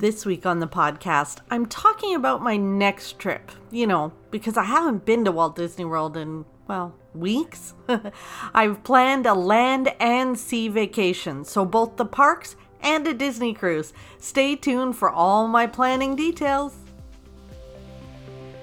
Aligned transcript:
This 0.00 0.24
week 0.24 0.46
on 0.46 0.60
the 0.60 0.68
podcast, 0.68 1.40
I'm 1.50 1.66
talking 1.66 2.14
about 2.14 2.40
my 2.40 2.56
next 2.56 3.18
trip, 3.18 3.50
you 3.72 3.84
know, 3.84 4.12
because 4.30 4.56
I 4.56 4.62
haven't 4.62 5.04
been 5.04 5.24
to 5.24 5.32
Walt 5.32 5.56
Disney 5.56 5.84
World 5.84 6.16
in, 6.16 6.44
well, 6.68 6.94
weeks. 7.14 7.74
I've 8.54 8.84
planned 8.84 9.26
a 9.26 9.34
land 9.34 9.92
and 9.98 10.38
sea 10.38 10.68
vacation, 10.68 11.44
so 11.44 11.64
both 11.64 11.96
the 11.96 12.04
parks 12.04 12.54
and 12.80 13.08
a 13.08 13.12
Disney 13.12 13.52
cruise. 13.52 13.92
Stay 14.20 14.54
tuned 14.54 14.96
for 14.96 15.10
all 15.10 15.48
my 15.48 15.66
planning 15.66 16.14
details. 16.14 16.76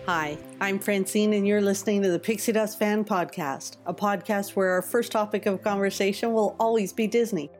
Hi, 0.05 0.37
I'm 0.61 0.79
Francine, 0.79 1.33
and 1.33 1.45
you're 1.45 1.61
listening 1.61 2.01
to 2.03 2.11
the 2.11 2.19
Pixie 2.19 2.53
Dust 2.53 2.79
Fan 2.79 3.03
Podcast, 3.03 3.75
a 3.85 3.93
podcast 3.93 4.51
where 4.51 4.69
our 4.69 4.81
first 4.81 5.11
topic 5.11 5.47
of 5.47 5.61
conversation 5.61 6.31
will 6.31 6.55
always 6.61 6.93
be 6.93 7.07
Disney. 7.07 7.51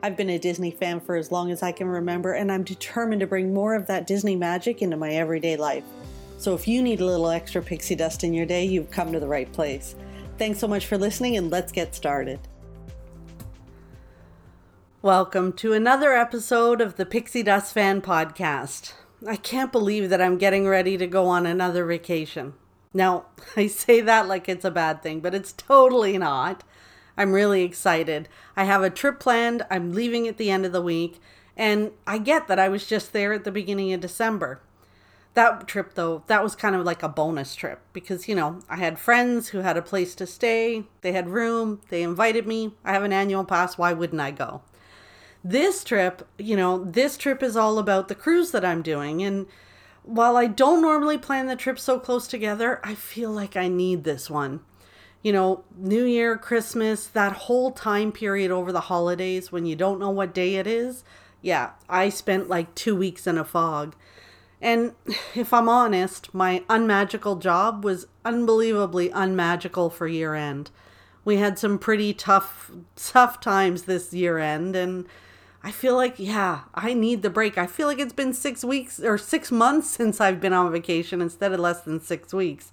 I've 0.00 0.16
been 0.16 0.30
a 0.30 0.38
Disney 0.38 0.70
fan 0.70 1.00
for 1.00 1.16
as 1.16 1.32
long 1.32 1.50
as 1.50 1.60
I 1.60 1.72
can 1.72 1.88
remember, 1.88 2.32
and 2.32 2.52
I'm 2.52 2.62
determined 2.62 3.18
to 3.18 3.26
bring 3.26 3.52
more 3.52 3.74
of 3.74 3.88
that 3.88 4.06
Disney 4.06 4.36
magic 4.36 4.80
into 4.80 4.96
my 4.96 5.10
everyday 5.10 5.56
life. 5.56 5.82
So 6.36 6.54
if 6.54 6.68
you 6.68 6.82
need 6.82 7.00
a 7.00 7.04
little 7.04 7.28
extra 7.28 7.60
pixie 7.60 7.96
dust 7.96 8.22
in 8.22 8.32
your 8.32 8.46
day, 8.46 8.64
you've 8.64 8.92
come 8.92 9.12
to 9.12 9.18
the 9.18 9.26
right 9.26 9.52
place. 9.52 9.96
Thanks 10.38 10.60
so 10.60 10.68
much 10.68 10.86
for 10.86 10.96
listening, 10.96 11.36
and 11.36 11.50
let's 11.50 11.72
get 11.72 11.96
started. 11.96 12.38
Welcome 15.02 15.52
to 15.54 15.72
another 15.72 16.12
episode 16.12 16.80
of 16.80 16.94
the 16.94 17.06
Pixie 17.06 17.42
Dust 17.42 17.74
Fan 17.74 18.00
Podcast. 18.00 18.92
I 19.26 19.34
can't 19.34 19.72
believe 19.72 20.10
that 20.10 20.22
I'm 20.22 20.38
getting 20.38 20.68
ready 20.68 20.96
to 20.96 21.08
go 21.08 21.26
on 21.26 21.44
another 21.44 21.84
vacation. 21.84 22.54
Now, 22.94 23.26
I 23.56 23.66
say 23.66 24.00
that 24.02 24.28
like 24.28 24.48
it's 24.48 24.64
a 24.64 24.70
bad 24.70 25.02
thing, 25.02 25.18
but 25.18 25.34
it's 25.34 25.52
totally 25.52 26.18
not. 26.18 26.62
I'm 27.18 27.32
really 27.32 27.64
excited. 27.64 28.28
I 28.56 28.62
have 28.62 28.82
a 28.82 28.90
trip 28.90 29.18
planned. 29.18 29.66
I'm 29.68 29.92
leaving 29.92 30.28
at 30.28 30.38
the 30.38 30.52
end 30.52 30.64
of 30.64 30.70
the 30.70 30.80
week. 30.80 31.20
And 31.56 31.90
I 32.06 32.18
get 32.18 32.46
that 32.46 32.60
I 32.60 32.68
was 32.68 32.86
just 32.86 33.12
there 33.12 33.32
at 33.32 33.42
the 33.42 33.50
beginning 33.50 33.92
of 33.92 34.00
December. 34.00 34.60
That 35.34 35.66
trip, 35.66 35.94
though, 35.94 36.22
that 36.28 36.44
was 36.44 36.54
kind 36.54 36.76
of 36.76 36.86
like 36.86 37.02
a 37.02 37.08
bonus 37.08 37.56
trip 37.56 37.80
because, 37.92 38.28
you 38.28 38.36
know, 38.36 38.60
I 38.68 38.76
had 38.76 39.00
friends 39.00 39.48
who 39.48 39.58
had 39.58 39.76
a 39.76 39.82
place 39.82 40.14
to 40.14 40.26
stay. 40.26 40.84
They 41.00 41.10
had 41.10 41.28
room. 41.28 41.80
They 41.88 42.04
invited 42.04 42.46
me. 42.46 42.74
I 42.84 42.92
have 42.92 43.02
an 43.02 43.12
annual 43.12 43.44
pass. 43.44 43.76
Why 43.76 43.92
wouldn't 43.92 44.20
I 44.20 44.30
go? 44.30 44.62
This 45.42 45.82
trip, 45.82 46.26
you 46.38 46.56
know, 46.56 46.84
this 46.84 47.16
trip 47.16 47.42
is 47.42 47.56
all 47.56 47.78
about 47.78 48.06
the 48.06 48.14
cruise 48.14 48.52
that 48.52 48.64
I'm 48.64 48.82
doing. 48.82 49.24
And 49.24 49.46
while 50.04 50.36
I 50.36 50.46
don't 50.46 50.82
normally 50.82 51.18
plan 51.18 51.46
the 51.46 51.56
trip 51.56 51.80
so 51.80 51.98
close 51.98 52.28
together, 52.28 52.80
I 52.84 52.94
feel 52.94 53.32
like 53.32 53.56
I 53.56 53.66
need 53.66 54.04
this 54.04 54.30
one 54.30 54.60
you 55.22 55.32
know, 55.32 55.64
New 55.76 56.04
Year, 56.04 56.36
Christmas, 56.36 57.06
that 57.06 57.32
whole 57.32 57.72
time 57.72 58.12
period 58.12 58.50
over 58.50 58.72
the 58.72 58.82
holidays 58.82 59.50
when 59.50 59.66
you 59.66 59.76
don't 59.76 59.98
know 59.98 60.10
what 60.10 60.34
day 60.34 60.56
it 60.56 60.66
is. 60.66 61.04
Yeah, 61.42 61.70
I 61.88 62.08
spent 62.08 62.48
like 62.48 62.74
two 62.74 62.94
weeks 62.94 63.26
in 63.26 63.38
a 63.38 63.44
fog. 63.44 63.94
And 64.60 64.92
if 65.34 65.52
I'm 65.52 65.68
honest, 65.68 66.34
my 66.34 66.64
unmagical 66.68 67.36
job 67.36 67.84
was 67.84 68.06
unbelievably 68.24 69.10
unmagical 69.10 69.90
for 69.90 70.06
year 70.06 70.34
end. 70.34 70.70
We 71.24 71.36
had 71.36 71.58
some 71.58 71.78
pretty 71.78 72.14
tough, 72.14 72.70
tough 72.96 73.40
times 73.40 73.82
this 73.82 74.14
year 74.14 74.38
end, 74.38 74.74
and 74.74 75.04
I 75.62 75.72
feel 75.72 75.94
like, 75.94 76.14
yeah, 76.16 76.60
I 76.74 76.94
need 76.94 77.22
the 77.22 77.28
break. 77.28 77.58
I 77.58 77.66
feel 77.66 77.86
like 77.86 77.98
it's 77.98 78.12
been 78.12 78.32
six 78.32 78.64
weeks 78.64 79.00
or 79.00 79.18
six 79.18 79.50
months 79.50 79.90
since 79.96 80.20
I've 80.20 80.40
been 80.40 80.52
on 80.52 80.72
vacation 80.72 81.20
instead 81.20 81.52
of 81.52 81.60
less 81.60 81.82
than 81.82 82.00
six 82.00 82.32
weeks. 82.32 82.72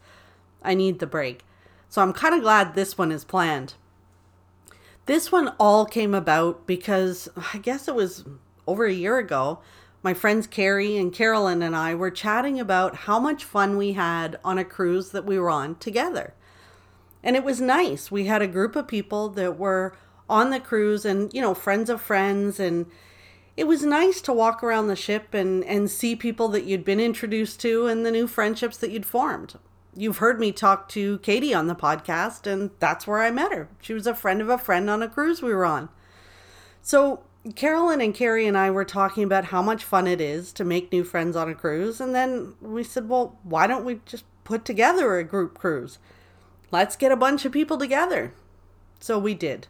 I 0.64 0.74
need 0.74 1.00
the 1.00 1.08
break. 1.08 1.44
So 1.96 2.02
I'm 2.02 2.12
kind 2.12 2.36
of 2.36 2.42
glad 2.42 2.76
this 2.76 2.98
one 2.98 3.10
is 3.10 3.24
planned. 3.24 3.76
This 5.06 5.32
one 5.32 5.54
all 5.58 5.86
came 5.86 6.14
about 6.14 6.68
because 6.68 7.30
I 7.54 7.58
guess 7.58 7.88
it 7.88 7.96
was 7.96 8.26
over 8.68 8.84
a 8.84 8.92
year 8.92 9.18
ago. 9.18 9.60
My 10.04 10.14
friends 10.14 10.46
Carrie 10.46 10.98
and 10.98 11.14
Carolyn 11.14 11.62
and 11.62 11.74
I 11.74 11.96
were 11.96 12.12
chatting 12.12 12.60
about 12.60 12.96
how 13.08 13.18
much 13.18 13.46
fun 13.46 13.78
we 13.78 13.94
had 13.94 14.38
on 14.44 14.58
a 14.58 14.66
cruise 14.66 15.12
that 15.12 15.24
we 15.24 15.40
were 15.40 15.50
on 15.50 15.76
together. 15.76 16.34
And 17.24 17.38
it 17.38 17.46
was 17.46 17.62
nice. 17.62 18.12
We 18.12 18.26
had 18.26 18.42
a 18.42 18.48
group 18.48 18.76
of 18.76 18.90
people 18.90 19.30
that 19.30 19.58
were 19.58 19.96
on 20.30 20.50
the 20.50 20.60
cruise 20.60 21.06
and, 21.06 21.34
you 21.34 21.40
know, 21.40 21.54
friends 21.54 21.90
of 21.90 22.02
friends. 22.02 22.60
And 22.60 22.88
it 23.56 23.68
was 23.68 23.86
nice 23.86 24.20
to 24.24 24.34
walk 24.34 24.62
around 24.62 24.88
the 24.88 24.98
ship 24.98 25.34
and, 25.34 25.64
and 25.64 25.90
see 25.90 26.14
people 26.14 26.50
that 26.50 26.66
you'd 26.66 26.84
been 26.84 27.00
introduced 27.00 27.62
to 27.62 27.88
and 27.88 28.06
the 28.06 28.12
new 28.12 28.28
friendships 28.28 28.76
that 28.80 28.92
you'd 28.92 29.06
formed 29.06 29.56
you've 29.96 30.18
heard 30.18 30.40
me 30.40 30.52
talk 30.52 30.90
to 30.90 31.20
Katie 31.20 31.54
on 31.54 31.68
the 31.68 31.76
podcast, 31.76 32.46
and 32.46 32.72
that's 32.80 33.08
where 33.08 33.22
I 33.22 33.32
met 33.32 33.52
her. 33.52 33.70
She 33.82 33.94
was 33.94 34.08
a 34.08 34.14
friend 34.14 34.42
of 34.42 34.50
a 34.50 34.58
friend 34.58 34.90
on 34.90 35.02
a 35.02 35.10
cruise 35.10 35.42
we 35.42 35.54
were 35.54 35.66
on. 35.66 35.90
So, 36.82 37.22
Carolyn 37.56 38.02
and 38.02 38.14
Carrie 38.14 38.48
and 38.48 38.58
I 38.58 38.72
were 38.72 38.86
talking 38.86 39.24
about 39.24 39.46
how 39.46 39.62
much 39.62 39.84
fun 39.84 40.08
it 40.08 40.20
is 40.20 40.52
to 40.54 40.64
make 40.64 40.92
new 40.92 41.04
friends 41.04 41.36
on 41.36 41.50
a 41.50 41.56
cruise, 41.56 42.02
and 42.02 42.14
then 42.14 42.56
we 42.62 42.84
said, 42.84 43.08
well, 43.08 43.38
why 43.44 43.68
don't 43.68 43.86
we 43.86 44.02
just 44.06 44.26
put 44.44 44.66
together 44.66 45.18
a 45.18 45.24
group 45.24 45.58
cruise? 45.58 46.00
Let's 46.72 46.96
get 46.96 47.12
a 47.12 47.18
bunch 47.18 47.46
of 47.46 47.52
people 47.52 47.78
together. 47.78 48.34
So 49.00 49.20
we 49.20 49.34
did. 49.34 49.68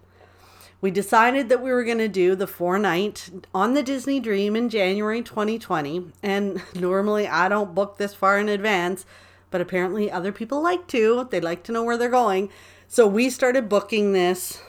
We 0.82 0.92
decided 0.92 1.50
that 1.50 1.62
we 1.62 1.72
were 1.72 1.84
going 1.84 1.98
to 1.98 2.08
do 2.08 2.36
the 2.36 2.48
four 2.48 2.78
night 2.78 3.30
on 3.54 3.74
the 3.74 3.84
Disney 3.84 4.20
Dream 4.20 4.56
in 4.56 4.70
January 4.70 5.22
2020. 5.22 6.12
And 6.22 6.62
normally 6.76 7.28
I 7.28 7.50
don't 7.50 7.74
book 7.74 7.98
this 7.98 8.14
far 8.14 8.38
in 8.38 8.50
advance, 8.50 9.06
but 9.56 9.62
apparently 9.62 10.12
other 10.12 10.34
people 10.34 10.62
like 10.62 10.86
to. 10.86 11.30
They 11.32 11.40
like 11.40 11.64
to 11.64 11.72
know 11.72 11.82
where 11.82 11.96
they're 11.96 12.10
going. 12.10 12.50
So 12.90 13.08
we 13.08 13.30
started 13.30 13.70
booking 13.70 14.12
this 14.12 14.62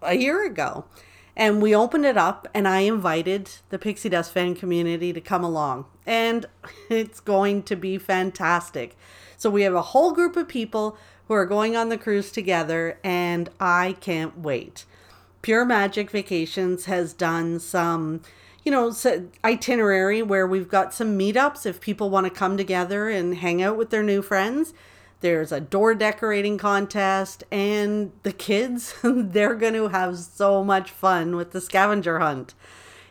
a 0.00 0.14
year 0.14 0.46
ago. 0.46 0.84
And 1.36 1.60
we 1.60 1.74
opened 1.74 2.06
it 2.06 2.16
up, 2.16 2.46
and 2.54 2.68
I 2.68 2.82
invited 2.82 3.50
the 3.70 3.80
Pixie 3.80 4.10
Dust 4.10 4.32
fan 4.32 4.54
community 4.54 5.12
to 5.12 5.20
come 5.20 5.42
along. 5.42 5.86
And 6.06 6.46
it's 6.88 7.18
going 7.18 7.64
to 7.64 7.74
be 7.74 7.98
fantastic. 7.98 8.96
So 9.36 9.50
we 9.50 9.62
have 9.62 9.74
a 9.74 9.82
whole 9.82 10.12
group 10.12 10.36
of 10.36 10.46
people 10.46 10.96
who 11.26 11.34
are 11.34 11.44
going 11.44 11.76
on 11.76 11.88
the 11.88 11.98
cruise 11.98 12.30
together, 12.30 13.00
and 13.02 13.50
I 13.58 13.96
can't 14.00 14.38
wait. 14.38 14.84
Pure 15.42 15.64
Magic 15.64 16.12
Vacations 16.12 16.84
has 16.84 17.12
done 17.12 17.58
some 17.58 18.20
you 18.68 18.72
know, 18.72 18.92
itinerary 19.46 20.20
where 20.20 20.46
we've 20.46 20.68
got 20.68 20.92
some 20.92 21.18
meetups 21.18 21.64
if 21.64 21.80
people 21.80 22.10
want 22.10 22.26
to 22.26 22.30
come 22.30 22.58
together 22.58 23.08
and 23.08 23.36
hang 23.36 23.62
out 23.62 23.78
with 23.78 23.88
their 23.88 24.02
new 24.02 24.20
friends. 24.20 24.74
There's 25.20 25.52
a 25.52 25.58
door 25.58 25.94
decorating 25.94 26.58
contest, 26.58 27.44
and 27.50 28.12
the 28.24 28.32
kids, 28.32 28.94
they're 29.02 29.54
going 29.54 29.72
to 29.72 29.88
have 29.88 30.18
so 30.18 30.62
much 30.62 30.90
fun 30.90 31.34
with 31.34 31.52
the 31.52 31.62
scavenger 31.62 32.18
hunt. 32.18 32.52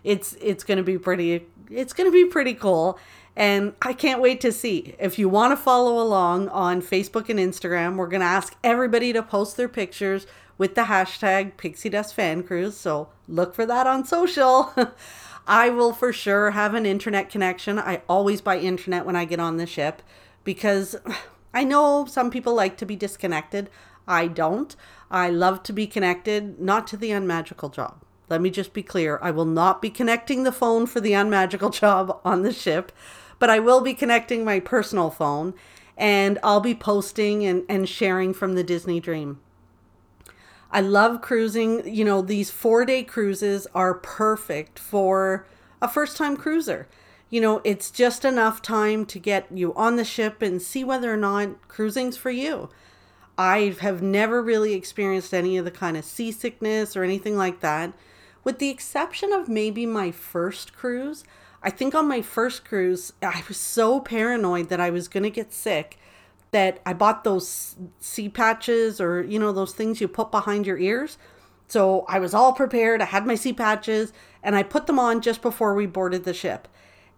It's 0.03 0.33
it's 0.39 0.63
going 0.63 0.77
to 0.77 0.83
be 0.83 0.99
pretty 0.99 1.47
it's 1.71 1.91
going 1.91 2.07
to 2.07 2.13
be 2.13 2.25
pretty 2.25 2.53
cool. 2.53 2.99
And 3.35 3.73
I 3.81 3.93
can't 3.93 4.21
wait 4.21 4.39
to 4.41 4.51
see. 4.51 4.93
If 4.99 5.17
you 5.17 5.27
want 5.27 5.53
to 5.53 5.57
follow 5.57 5.99
along 5.99 6.49
on 6.49 6.83
Facebook 6.83 7.29
and 7.29 7.39
Instagram, 7.39 7.95
we're 7.95 8.07
going 8.07 8.21
to 8.21 8.27
ask 8.27 8.55
everybody 8.63 9.11
to 9.11 9.23
post 9.23 9.57
their 9.57 9.67
pictures 9.67 10.27
with 10.59 10.75
the 10.75 10.83
hashtag 10.83 11.57
Pixie 11.57 11.89
Dust 11.89 12.13
Fan 12.13 12.43
Cruise. 12.43 12.77
So 12.77 13.09
look 13.27 13.55
for 13.55 13.65
that 13.65 13.87
on 13.87 14.05
social. 14.05 14.71
I 15.47 15.69
will 15.69 15.93
for 15.93 16.11
sure 16.11 16.51
have 16.51 16.73
an 16.73 16.85
internet 16.85 17.29
connection. 17.29 17.79
I 17.79 18.01
always 18.09 18.41
buy 18.41 18.59
internet 18.59 19.05
when 19.05 19.15
I 19.15 19.23
get 19.23 19.39
on 19.39 19.55
the 19.55 19.65
ship 19.65 20.01
because 20.43 20.97
I 21.53 21.63
know 21.63 22.05
some 22.05 22.29
people 22.29 22.53
like 22.53 22.77
to 22.77 22.85
be 22.85 22.97
disconnected. 22.97 23.69
I 24.07 24.27
don't. 24.27 24.75
I 25.09 25.29
love 25.29 25.63
to 25.63 25.73
be 25.73 25.87
connected, 25.87 26.59
not 26.59 26.85
to 26.87 26.97
the 26.97 27.11
unmagical 27.11 27.69
job. 27.69 28.03
Let 28.29 28.41
me 28.41 28.49
just 28.49 28.73
be 28.73 28.83
clear. 28.83 29.19
I 29.21 29.31
will 29.31 29.45
not 29.45 29.81
be 29.81 29.89
connecting 29.89 30.43
the 30.43 30.51
phone 30.51 30.85
for 30.85 30.99
the 30.99 31.13
unmagical 31.13 31.69
job 31.81 32.19
on 32.25 32.41
the 32.41 32.51
ship, 32.51 32.91
but 33.39 33.49
I 33.49 33.59
will 33.59 33.79
be 33.79 33.93
connecting 33.93 34.43
my 34.43 34.59
personal 34.59 35.09
phone 35.09 35.53
and 35.97 36.37
I'll 36.43 36.59
be 36.59 36.75
posting 36.75 37.45
and, 37.45 37.63
and 37.69 37.87
sharing 37.87 38.33
from 38.33 38.53
the 38.53 38.63
Disney 38.63 38.99
Dream. 38.99 39.39
I 40.71 40.81
love 40.81 41.21
cruising. 41.21 41.93
You 41.93 42.05
know, 42.05 42.21
these 42.21 42.49
four 42.49 42.85
day 42.85 43.03
cruises 43.03 43.67
are 43.73 43.93
perfect 43.93 44.79
for 44.79 45.45
a 45.81 45.87
first 45.87 46.17
time 46.17 46.37
cruiser. 46.37 46.87
You 47.29 47.41
know, 47.41 47.61
it's 47.63 47.91
just 47.91 48.23
enough 48.23 48.61
time 48.61 49.05
to 49.07 49.19
get 49.19 49.47
you 49.51 49.73
on 49.75 49.97
the 49.97 50.05
ship 50.05 50.41
and 50.41 50.61
see 50.61 50.83
whether 50.83 51.13
or 51.13 51.17
not 51.17 51.67
cruising's 51.67 52.17
for 52.17 52.31
you. 52.31 52.69
I 53.37 53.75
have 53.81 54.01
never 54.01 54.41
really 54.41 54.73
experienced 54.73 55.33
any 55.33 55.57
of 55.57 55.65
the 55.65 55.71
kind 55.71 55.95
of 55.95 56.05
seasickness 56.05 56.95
or 56.95 57.03
anything 57.03 57.37
like 57.37 57.59
that, 57.59 57.93
with 58.43 58.59
the 58.59 58.69
exception 58.69 59.31
of 59.31 59.49
maybe 59.49 59.85
my 59.85 60.09
first 60.11 60.73
cruise. 60.73 61.23
I 61.61 61.69
think 61.69 61.93
on 61.93 62.07
my 62.07 62.21
first 62.21 62.65
cruise, 62.65 63.13
I 63.21 63.43
was 63.47 63.57
so 63.57 63.99
paranoid 63.99 64.69
that 64.69 64.79
I 64.79 64.89
was 64.89 65.07
going 65.07 65.23
to 65.23 65.29
get 65.29 65.53
sick 65.53 65.99
that 66.57 66.81
I 66.87 66.93
bought 66.93 67.23
those 67.23 67.75
sea 67.99 68.29
patches 68.29 68.99
or, 68.99 69.21
you 69.21 69.37
know, 69.37 69.51
those 69.51 69.73
things 69.73 70.01
you 70.01 70.07
put 70.07 70.31
behind 70.31 70.65
your 70.65 70.79
ears. 70.79 71.19
So 71.67 72.03
I 72.09 72.17
was 72.17 72.33
all 72.33 72.51
prepared. 72.51 72.99
I 72.99 73.05
had 73.05 73.27
my 73.27 73.35
sea 73.35 73.53
patches 73.53 74.11
and 74.41 74.55
I 74.55 74.63
put 74.63 74.87
them 74.87 74.97
on 74.97 75.21
just 75.21 75.43
before 75.43 75.75
we 75.75 75.85
boarded 75.85 76.23
the 76.23 76.33
ship. 76.33 76.67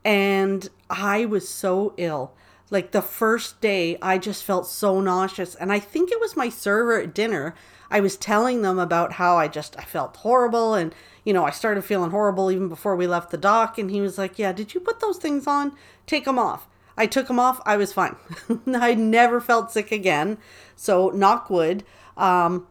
And 0.04 0.68
I 0.90 1.24
was 1.24 1.48
so 1.48 1.94
ill. 1.96 2.34
Like 2.70 2.92
the 2.92 3.02
first 3.02 3.62
day, 3.62 3.98
I 4.02 4.18
just 4.18 4.44
felt 4.44 4.68
so 4.68 5.00
nauseous. 5.00 5.56
And 5.56 5.72
I 5.72 5.80
think 5.80 6.12
it 6.12 6.20
was 6.20 6.36
my 6.36 6.50
server 6.50 7.00
at 7.00 7.16
dinner. 7.16 7.56
I 7.90 8.02
was 8.02 8.18
telling 8.18 8.62
them 8.62 8.78
about 8.78 9.14
how 9.14 9.38
I 9.38 9.48
just 9.48 9.80
I 9.80 9.86
felt 9.86 10.18
horrible 10.18 10.74
and 10.74 10.94
you 11.24 11.32
know, 11.32 11.46
I 11.46 11.52
started 11.52 11.86
feeling 11.86 12.12
horrible 12.12 12.52
even 12.52 12.68
before 12.68 12.98
we 12.98 13.08
left 13.08 13.32
the 13.32 13.38
dock 13.38 13.78
and 13.78 13.90
he 13.90 14.02
was 14.02 14.18
like, 14.18 14.38
"Yeah, 14.38 14.52
did 14.52 14.74
you 14.74 14.82
put 14.82 15.00
those 15.00 15.18
things 15.18 15.48
on? 15.48 15.78
Take 16.06 16.26
them 16.26 16.38
off." 16.38 16.69
I 17.00 17.08
took 17.08 17.28
them 17.28 17.40
off. 17.40 17.62
I 17.66 17.78
was 17.78 17.94
fine. 17.94 18.18
I 18.68 18.94
never 18.94 19.40
felt 19.40 19.72
sick 19.72 19.92
again. 19.92 20.38
So, 20.76 21.10
knock 21.10 21.50
wood. 21.50 21.86
Um, 22.18 22.68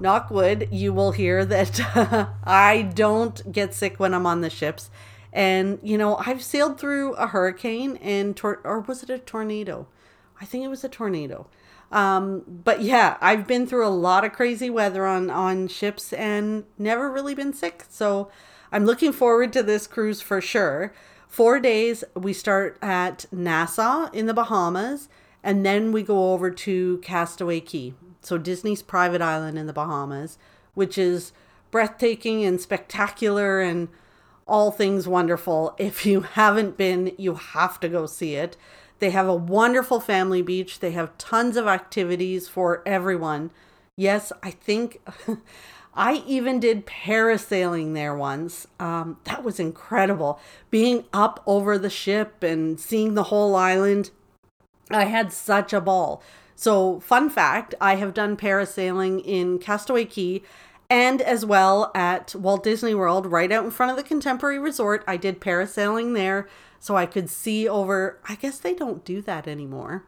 knock 0.00 0.30
wood, 0.30 0.68
you 0.72 0.92
will 0.92 1.12
hear 1.12 1.44
that 1.44 1.78
I 2.44 2.90
don't 2.94 3.52
get 3.52 3.74
sick 3.74 4.00
when 4.00 4.14
I'm 4.14 4.26
on 4.26 4.40
the 4.40 4.50
ships. 4.50 4.90
And, 5.32 5.78
you 5.82 5.98
know, 5.98 6.16
I've 6.16 6.42
sailed 6.42 6.80
through 6.80 7.12
a 7.14 7.26
hurricane 7.26 7.98
and, 7.98 8.34
tor- 8.34 8.62
or 8.64 8.80
was 8.80 9.02
it 9.02 9.10
a 9.10 9.18
tornado? 9.18 9.86
I 10.40 10.46
think 10.46 10.64
it 10.64 10.68
was 10.68 10.82
a 10.82 10.88
tornado. 10.88 11.46
Um, 11.92 12.42
but 12.46 12.80
yeah, 12.80 13.18
I've 13.20 13.46
been 13.46 13.66
through 13.66 13.86
a 13.86 13.88
lot 13.88 14.24
of 14.24 14.32
crazy 14.32 14.70
weather 14.70 15.04
on, 15.06 15.28
on 15.28 15.68
ships 15.68 16.14
and 16.14 16.64
never 16.78 17.12
really 17.12 17.34
been 17.34 17.52
sick. 17.52 17.84
So 17.90 18.30
I'm 18.72 18.86
looking 18.86 19.12
forward 19.12 19.52
to 19.52 19.62
this 19.62 19.86
cruise 19.86 20.22
for 20.22 20.40
sure. 20.40 20.94
Four 21.36 21.60
days, 21.60 22.02
we 22.14 22.32
start 22.32 22.78
at 22.80 23.26
Nassau 23.30 24.08
in 24.14 24.24
the 24.24 24.32
Bahamas, 24.32 25.10
and 25.42 25.66
then 25.66 25.92
we 25.92 26.02
go 26.02 26.32
over 26.32 26.50
to 26.50 26.96
Castaway 27.02 27.60
Cay, 27.60 27.92
So 28.22 28.38
Disney's 28.38 28.80
private 28.80 29.20
island 29.20 29.58
in 29.58 29.66
the 29.66 29.74
Bahamas, 29.74 30.38
which 30.72 30.96
is 30.96 31.32
breathtaking 31.70 32.42
and 32.42 32.58
spectacular 32.58 33.60
and 33.60 33.88
all 34.48 34.70
things 34.70 35.06
wonderful. 35.06 35.74
If 35.78 36.06
you 36.06 36.22
haven't 36.22 36.78
been, 36.78 37.12
you 37.18 37.34
have 37.34 37.80
to 37.80 37.88
go 37.90 38.06
see 38.06 38.34
it. 38.36 38.56
They 38.98 39.10
have 39.10 39.28
a 39.28 39.34
wonderful 39.34 40.00
family 40.00 40.40
beach. 40.40 40.80
They 40.80 40.92
have 40.92 41.18
tons 41.18 41.58
of 41.58 41.66
activities 41.66 42.48
for 42.48 42.82
everyone. 42.86 43.50
Yes, 43.94 44.32
I 44.42 44.52
think 44.52 45.02
I 45.96 46.22
even 46.26 46.60
did 46.60 46.86
parasailing 46.86 47.94
there 47.94 48.14
once. 48.14 48.66
Um, 48.78 49.18
that 49.24 49.42
was 49.42 49.58
incredible. 49.58 50.38
Being 50.70 51.04
up 51.12 51.42
over 51.46 51.78
the 51.78 51.90
ship 51.90 52.42
and 52.42 52.78
seeing 52.78 53.14
the 53.14 53.24
whole 53.24 53.56
island. 53.56 54.10
I 54.90 55.04
had 55.04 55.32
such 55.32 55.72
a 55.72 55.80
ball. 55.80 56.22
So, 56.54 57.00
fun 57.00 57.28
fact 57.30 57.74
I 57.80 57.96
have 57.96 58.14
done 58.14 58.36
parasailing 58.36 59.22
in 59.24 59.58
Castaway 59.58 60.04
Cay 60.04 60.42
and 60.88 61.20
as 61.20 61.44
well 61.44 61.90
at 61.94 62.34
Walt 62.34 62.62
Disney 62.62 62.94
World, 62.94 63.26
right 63.26 63.50
out 63.50 63.64
in 63.64 63.70
front 63.70 63.90
of 63.90 63.96
the 63.96 64.02
Contemporary 64.02 64.58
Resort. 64.58 65.02
I 65.06 65.16
did 65.16 65.40
parasailing 65.40 66.14
there 66.14 66.48
so 66.78 66.96
I 66.96 67.06
could 67.06 67.28
see 67.28 67.68
over. 67.68 68.20
I 68.28 68.36
guess 68.36 68.58
they 68.58 68.74
don't 68.74 69.04
do 69.04 69.20
that 69.22 69.48
anymore. 69.48 70.04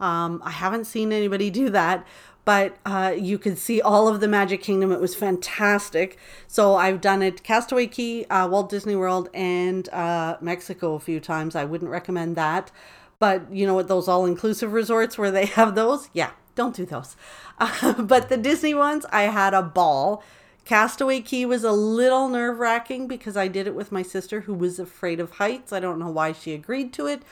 Um, 0.00 0.42
I 0.44 0.50
haven't 0.50 0.84
seen 0.86 1.12
anybody 1.12 1.48
do 1.50 1.70
that, 1.70 2.06
but 2.46 2.76
uh, 2.86 3.12
you 3.18 3.38
could 3.38 3.58
see 3.58 3.82
all 3.82 4.06
of 4.06 4.20
the 4.20 4.28
Magic 4.28 4.62
Kingdom. 4.62 4.92
It 4.92 5.00
was 5.00 5.16
fantastic. 5.16 6.16
So 6.46 6.76
I've 6.76 7.00
done 7.00 7.20
it 7.20 7.42
Castaway 7.42 7.88
Cay, 7.88 8.24
uh, 8.26 8.46
Walt 8.46 8.70
Disney 8.70 8.94
World, 8.94 9.28
and 9.34 9.88
uh, 9.88 10.36
Mexico 10.40 10.94
a 10.94 11.00
few 11.00 11.18
times. 11.18 11.56
I 11.56 11.64
wouldn't 11.64 11.90
recommend 11.90 12.36
that. 12.36 12.70
But 13.18 13.52
you 13.52 13.66
know 13.66 13.74
what, 13.74 13.88
those 13.88 14.06
all 14.06 14.24
inclusive 14.24 14.72
resorts 14.72 15.18
where 15.18 15.32
they 15.32 15.46
have 15.46 15.74
those, 15.74 16.08
yeah, 16.12 16.30
don't 16.54 16.74
do 16.74 16.86
those. 16.86 17.16
But 17.98 18.28
the 18.28 18.36
Disney 18.36 18.74
ones, 18.74 19.04
I 19.10 19.22
had 19.22 19.52
a 19.52 19.62
ball. 19.62 20.22
Castaway 20.64 21.22
Cay 21.22 21.46
was 21.46 21.64
a 21.64 21.72
little 21.72 22.28
nerve 22.28 22.60
wracking 22.60 23.08
because 23.08 23.36
I 23.36 23.48
did 23.48 23.66
it 23.66 23.74
with 23.74 23.90
my 23.90 24.02
sister 24.02 24.42
who 24.42 24.54
was 24.54 24.78
afraid 24.78 25.18
of 25.18 25.32
heights. 25.32 25.72
I 25.72 25.80
don't 25.80 25.98
know 25.98 26.10
why 26.10 26.30
she 26.30 26.52
agreed 26.52 26.92
to 26.92 27.06
it, 27.06 27.22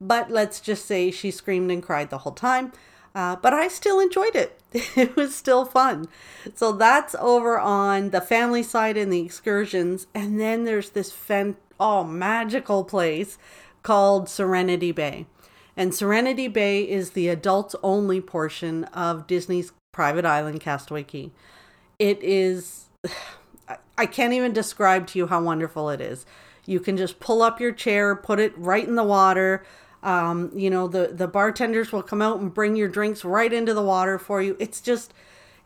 but 0.00 0.30
let's 0.30 0.58
just 0.58 0.86
say 0.86 1.10
she 1.10 1.30
screamed 1.30 1.70
and 1.70 1.82
cried 1.82 2.08
the 2.08 2.18
whole 2.18 2.32
time. 2.32 2.72
Uh, 3.14 3.36
but 3.36 3.52
I 3.52 3.68
still 3.68 4.00
enjoyed 4.00 4.34
it. 4.34 4.60
it 4.72 5.14
was 5.14 5.34
still 5.34 5.64
fun. 5.64 6.08
So 6.54 6.72
that's 6.72 7.14
over 7.16 7.58
on 7.58 8.10
the 8.10 8.20
family 8.20 8.62
side 8.62 8.96
and 8.96 9.12
the 9.12 9.24
excursions. 9.24 10.06
And 10.14 10.40
then 10.40 10.64
there's 10.64 10.90
this 10.90 11.14
oh, 11.78 12.04
magical 12.04 12.84
place 12.84 13.38
called 13.82 14.28
Serenity 14.28 14.90
Bay. 14.90 15.26
And 15.76 15.94
Serenity 15.94 16.48
Bay 16.48 16.82
is 16.82 17.10
the 17.10 17.28
adults 17.28 17.74
only 17.82 18.20
portion 18.20 18.84
of 18.84 19.26
Disney's 19.26 19.72
private 19.92 20.24
island, 20.24 20.60
Castaway 20.60 21.04
Cay. 21.04 21.30
It 21.98 22.20
is, 22.22 22.86
I 23.98 24.06
can't 24.06 24.32
even 24.32 24.52
describe 24.52 25.06
to 25.08 25.18
you 25.18 25.28
how 25.28 25.42
wonderful 25.42 25.88
it 25.90 26.00
is. 26.00 26.26
You 26.66 26.80
can 26.80 26.96
just 26.96 27.20
pull 27.20 27.42
up 27.42 27.60
your 27.60 27.72
chair, 27.72 28.16
put 28.16 28.40
it 28.40 28.56
right 28.56 28.86
in 28.86 28.96
the 28.96 29.04
water. 29.04 29.64
Um, 30.04 30.50
you 30.54 30.70
know, 30.70 30.86
the, 30.86 31.08
the 31.08 31.26
bartenders 31.26 31.90
will 31.90 32.02
come 32.02 32.22
out 32.22 32.38
and 32.38 32.52
bring 32.52 32.76
your 32.76 32.88
drinks 32.88 33.24
right 33.24 33.52
into 33.52 33.74
the 33.74 33.82
water 33.82 34.18
for 34.18 34.40
you. 34.42 34.56
It's 34.60 34.80
just, 34.80 35.12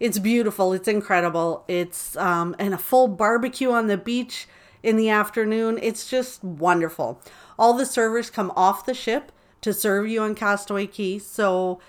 it's 0.00 0.18
beautiful. 0.18 0.72
It's 0.72 0.88
incredible. 0.88 1.64
It's, 1.68 2.16
um, 2.16 2.54
and 2.58 2.72
a 2.72 2.78
full 2.78 3.08
barbecue 3.08 3.70
on 3.70 3.88
the 3.88 3.98
beach 3.98 4.46
in 4.82 4.96
the 4.96 5.10
afternoon. 5.10 5.78
It's 5.82 6.08
just 6.08 6.42
wonderful. 6.42 7.20
All 7.58 7.74
the 7.74 7.84
servers 7.84 8.30
come 8.30 8.52
off 8.54 8.86
the 8.86 8.94
ship 8.94 9.32
to 9.60 9.74
serve 9.74 10.08
you 10.08 10.22
on 10.22 10.34
Castaway 10.34 10.86
Cay. 10.86 11.18
So 11.18 11.80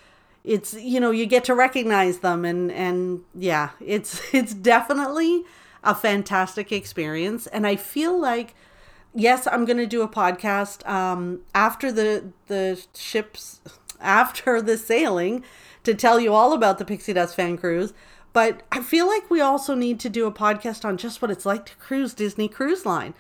it's 0.44 0.74
you 0.74 1.00
know 1.00 1.12
you 1.12 1.25
get 1.25 1.44
to 1.44 1.54
recognize 1.54 2.19
them 2.19 2.46
and 2.46 2.72
and 2.72 3.22
yeah 3.36 3.69
it's 3.86 4.22
it's 4.34 4.54
definitely 4.54 5.44
a 5.84 5.94
fantastic 5.94 6.72
experience 6.72 7.48
and 7.48 7.66
i 7.66 7.75
feel 7.75 8.19
like 8.19 8.56
yes 9.13 9.47
i'm 9.47 9.65
going 9.65 9.77
to 9.77 9.88
do 9.88 10.01
a 10.01 10.07
podcast 10.07 10.88
um 10.88 11.41
after 11.56 11.91
the 11.91 12.31
the 12.47 12.81
ships 12.95 13.61
after 14.00 14.61
the 14.61 14.77
sailing 14.77 15.44
to 15.83 15.94
tell 15.94 16.19
you 16.19 16.33
all 16.33 16.53
about 16.53 16.77
the 16.77 16.85
pixie 16.85 17.13
dust 17.13 17.35
fan 17.35 17.57
cruise. 17.57 17.94
But 18.31 18.63
i 18.71 18.81
feel 18.81 19.07
like 19.07 19.29
we 19.29 19.41
also 19.41 19.75
need 19.75 20.00
to 20.01 20.09
do 20.09 20.27
a 20.27 20.31
podcast 20.31 20.85
on 20.85 20.97
just 20.97 21.21
what 21.21 21.31
it's 21.31 21.45
like 21.45 21.65
to 21.67 21.75
cruise 21.77 22.13
disney 22.13 22.47
cruise 22.47 22.85
line. 22.85 23.13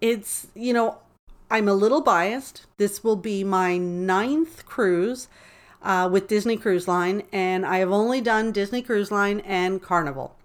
It's 0.00 0.48
you 0.54 0.72
know 0.72 0.98
i'm 1.50 1.68
a 1.68 1.74
little 1.74 2.00
biased. 2.00 2.66
This 2.76 3.04
will 3.04 3.16
be 3.16 3.44
my 3.44 3.76
ninth 3.76 4.64
cruise 4.66 5.28
uh, 5.82 6.08
with 6.10 6.26
Disney 6.26 6.56
Cruise 6.56 6.88
Line, 6.88 7.22
and 7.32 7.64
I 7.64 7.78
have 7.78 7.92
only 7.92 8.20
done 8.20 8.50
Disney 8.50 8.82
Cruise 8.82 9.12
Line 9.12 9.40
and 9.40 9.80
Carnival. 9.80 10.35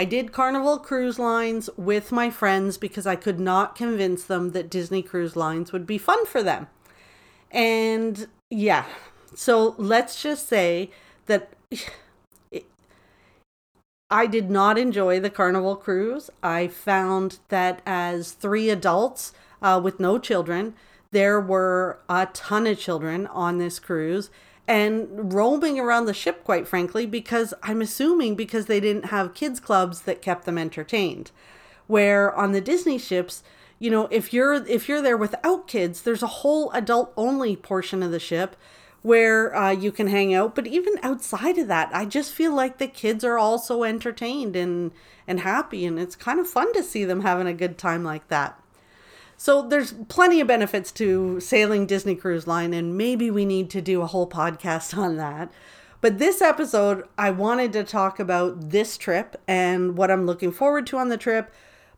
I 0.00 0.06
did 0.06 0.32
Carnival 0.32 0.78
Cruise 0.78 1.18
Lines 1.18 1.68
with 1.76 2.10
my 2.10 2.30
friends 2.30 2.78
because 2.78 3.06
I 3.06 3.16
could 3.16 3.38
not 3.38 3.76
convince 3.76 4.24
them 4.24 4.52
that 4.52 4.70
Disney 4.70 5.02
Cruise 5.02 5.36
Lines 5.36 5.74
would 5.74 5.86
be 5.86 5.98
fun 5.98 6.24
for 6.24 6.42
them. 6.42 6.68
And 7.50 8.26
yeah, 8.48 8.86
so 9.34 9.74
let's 9.76 10.22
just 10.22 10.48
say 10.48 10.90
that 11.26 11.52
I 14.10 14.26
did 14.26 14.50
not 14.50 14.78
enjoy 14.78 15.20
the 15.20 15.28
Carnival 15.28 15.76
cruise. 15.76 16.30
I 16.42 16.68
found 16.68 17.40
that 17.50 17.82
as 17.84 18.32
three 18.32 18.70
adults 18.70 19.34
uh, 19.60 19.78
with 19.84 20.00
no 20.00 20.18
children, 20.18 20.72
there 21.10 21.38
were 21.38 21.98
a 22.08 22.24
ton 22.32 22.66
of 22.66 22.78
children 22.78 23.26
on 23.26 23.58
this 23.58 23.78
cruise 23.78 24.30
and 24.70 25.34
roaming 25.34 25.80
around 25.80 26.04
the 26.04 26.14
ship, 26.14 26.44
quite 26.44 26.68
frankly, 26.68 27.04
because 27.04 27.52
I'm 27.60 27.82
assuming 27.82 28.36
because 28.36 28.66
they 28.66 28.78
didn't 28.78 29.06
have 29.06 29.34
kids' 29.34 29.58
clubs 29.58 30.02
that 30.02 30.22
kept 30.22 30.44
them 30.44 30.56
entertained. 30.56 31.32
Where 31.88 32.32
on 32.32 32.52
the 32.52 32.60
Disney 32.60 32.96
ships, 32.96 33.42
you 33.80 33.90
know, 33.90 34.06
if 34.12 34.32
you're 34.32 34.64
if 34.68 34.88
you're 34.88 35.02
there 35.02 35.16
without 35.16 35.66
kids, 35.66 36.02
there's 36.02 36.22
a 36.22 36.28
whole 36.28 36.70
adult 36.70 37.12
only 37.16 37.56
portion 37.56 38.00
of 38.00 38.12
the 38.12 38.20
ship 38.20 38.54
where 39.02 39.56
uh, 39.56 39.72
you 39.72 39.90
can 39.90 40.06
hang 40.06 40.32
out. 40.32 40.54
But 40.54 40.68
even 40.68 40.94
outside 41.02 41.58
of 41.58 41.66
that, 41.66 41.90
I 41.92 42.04
just 42.04 42.32
feel 42.32 42.54
like 42.54 42.78
the 42.78 42.86
kids 42.86 43.24
are 43.24 43.38
also 43.38 43.82
entertained 43.82 44.54
and 44.54 44.92
and 45.26 45.40
happy, 45.40 45.84
and 45.84 45.98
it's 45.98 46.14
kind 46.14 46.38
of 46.38 46.48
fun 46.48 46.72
to 46.74 46.84
see 46.84 47.04
them 47.04 47.22
having 47.22 47.48
a 47.48 47.52
good 47.52 47.76
time 47.76 48.04
like 48.04 48.28
that. 48.28 48.56
So 49.40 49.62
there's 49.62 49.94
plenty 50.08 50.42
of 50.42 50.48
benefits 50.48 50.92
to 50.92 51.40
sailing 51.40 51.86
Disney 51.86 52.14
Cruise 52.14 52.46
Line, 52.46 52.74
and 52.74 52.98
maybe 52.98 53.30
we 53.30 53.46
need 53.46 53.70
to 53.70 53.80
do 53.80 54.02
a 54.02 54.06
whole 54.06 54.28
podcast 54.28 54.94
on 54.98 55.16
that. 55.16 55.50
But 56.02 56.18
this 56.18 56.42
episode, 56.42 57.08
I 57.16 57.30
wanted 57.30 57.72
to 57.72 57.82
talk 57.82 58.20
about 58.20 58.68
this 58.68 58.98
trip 58.98 59.40
and 59.48 59.96
what 59.96 60.10
I'm 60.10 60.26
looking 60.26 60.52
forward 60.52 60.86
to 60.88 60.98
on 60.98 61.08
the 61.08 61.16
trip, 61.16 61.54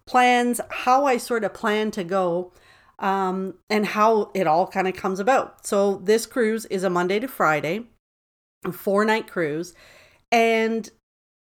plans, 0.07 0.61
how 0.71 1.05
I 1.05 1.17
sort 1.17 1.43
of 1.43 1.53
plan 1.53 1.91
to 1.91 2.05
go, 2.05 2.53
um, 3.01 3.55
and 3.69 3.87
how 3.87 4.31
it 4.35 4.47
all 4.47 4.69
kind 4.69 4.87
of 4.87 4.95
comes 4.95 5.19
about. 5.19 5.67
So 5.67 5.97
this 5.97 6.27
cruise 6.27 6.65
is 6.67 6.85
a 6.85 6.91
Monday 6.91 7.19
to 7.19 7.27
Friday, 7.27 7.87
a 8.65 8.71
four 8.71 9.05
night 9.05 9.27
cruise, 9.27 9.75
and 10.31 10.89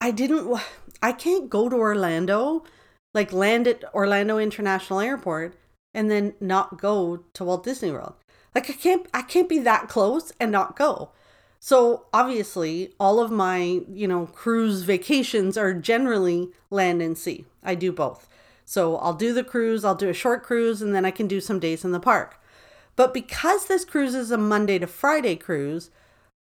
I 0.00 0.11
didn't, 0.11 0.58
I 1.02 1.12
can't 1.12 1.50
go 1.50 1.68
to 1.68 1.76
Orlando, 1.76 2.64
like 3.12 3.30
land 3.30 3.68
at 3.68 3.84
Orlando 3.92 4.38
International 4.38 5.00
Airport 5.00 5.58
and 5.94 6.11
then 6.11 6.34
not 6.40 6.80
go 6.80 7.25
to 7.34 7.44
Walt 7.44 7.64
Disney 7.64 7.90
World. 7.90 8.14
Like 8.54 8.68
I 8.68 8.75
can't 8.75 9.06
I 9.12 9.22
can't 9.22 9.49
be 9.49 9.58
that 9.61 9.88
close 9.88 10.32
and 10.38 10.52
not 10.52 10.76
go. 10.76 11.11
So 11.64 12.06
obviously, 12.12 12.92
all 12.99 13.20
of 13.20 13.30
my, 13.30 13.82
you 13.88 14.08
know, 14.08 14.26
cruise 14.26 14.82
vacations 14.82 15.56
are 15.56 15.72
generally 15.72 16.50
land 16.70 17.00
and 17.00 17.16
sea. 17.16 17.44
I 17.62 17.76
do 17.76 17.92
both. 17.92 18.28
So 18.64 18.96
I'll 18.96 19.14
do 19.14 19.32
the 19.32 19.44
cruise, 19.44 19.84
I'll 19.84 19.94
do 19.94 20.08
a 20.08 20.14
short 20.14 20.42
cruise 20.42 20.82
and 20.82 20.92
then 20.94 21.04
I 21.04 21.12
can 21.12 21.28
do 21.28 21.40
some 21.40 21.61
days 21.61 21.84
in 21.84 21.92
the 21.92 22.00
park. 22.00 22.40
But 22.96 23.14
because 23.14 23.66
this 23.66 23.84
cruise 23.84 24.14
is 24.14 24.30
a 24.30 24.38
Monday 24.38 24.78
to 24.80 24.87
Friday 24.87 25.37
cruise, 25.37 25.90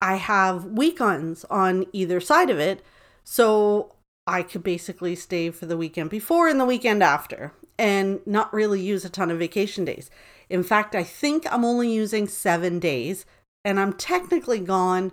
I 0.00 0.16
have 0.16 0.64
weekends 0.64 1.44
on 1.50 1.87
either 1.92 2.20
side 2.20 2.49
of 2.49 2.58
it. 2.58 2.82
So 3.22 3.94
I 4.26 4.42
could 4.42 4.62
basically 4.62 5.14
stay 5.14 5.50
for 5.50 5.66
the 5.66 5.76
weekend 5.76 6.11
before 6.11 6.49
and 6.49 6.58
the 6.58 6.64
weekend 6.64 7.02
after 7.02 7.52
and 7.82 8.20
not 8.24 8.54
really 8.54 8.80
use 8.80 9.04
a 9.04 9.10
ton 9.10 9.28
of 9.28 9.40
vacation 9.40 9.84
days. 9.84 10.08
In 10.48 10.62
fact, 10.62 10.94
I 10.94 11.02
think 11.02 11.52
I'm 11.52 11.64
only 11.64 11.92
using 11.92 12.28
seven 12.28 12.78
days 12.78 13.26
and 13.64 13.80
I'm 13.80 13.92
technically 13.94 14.60
gone 14.60 15.10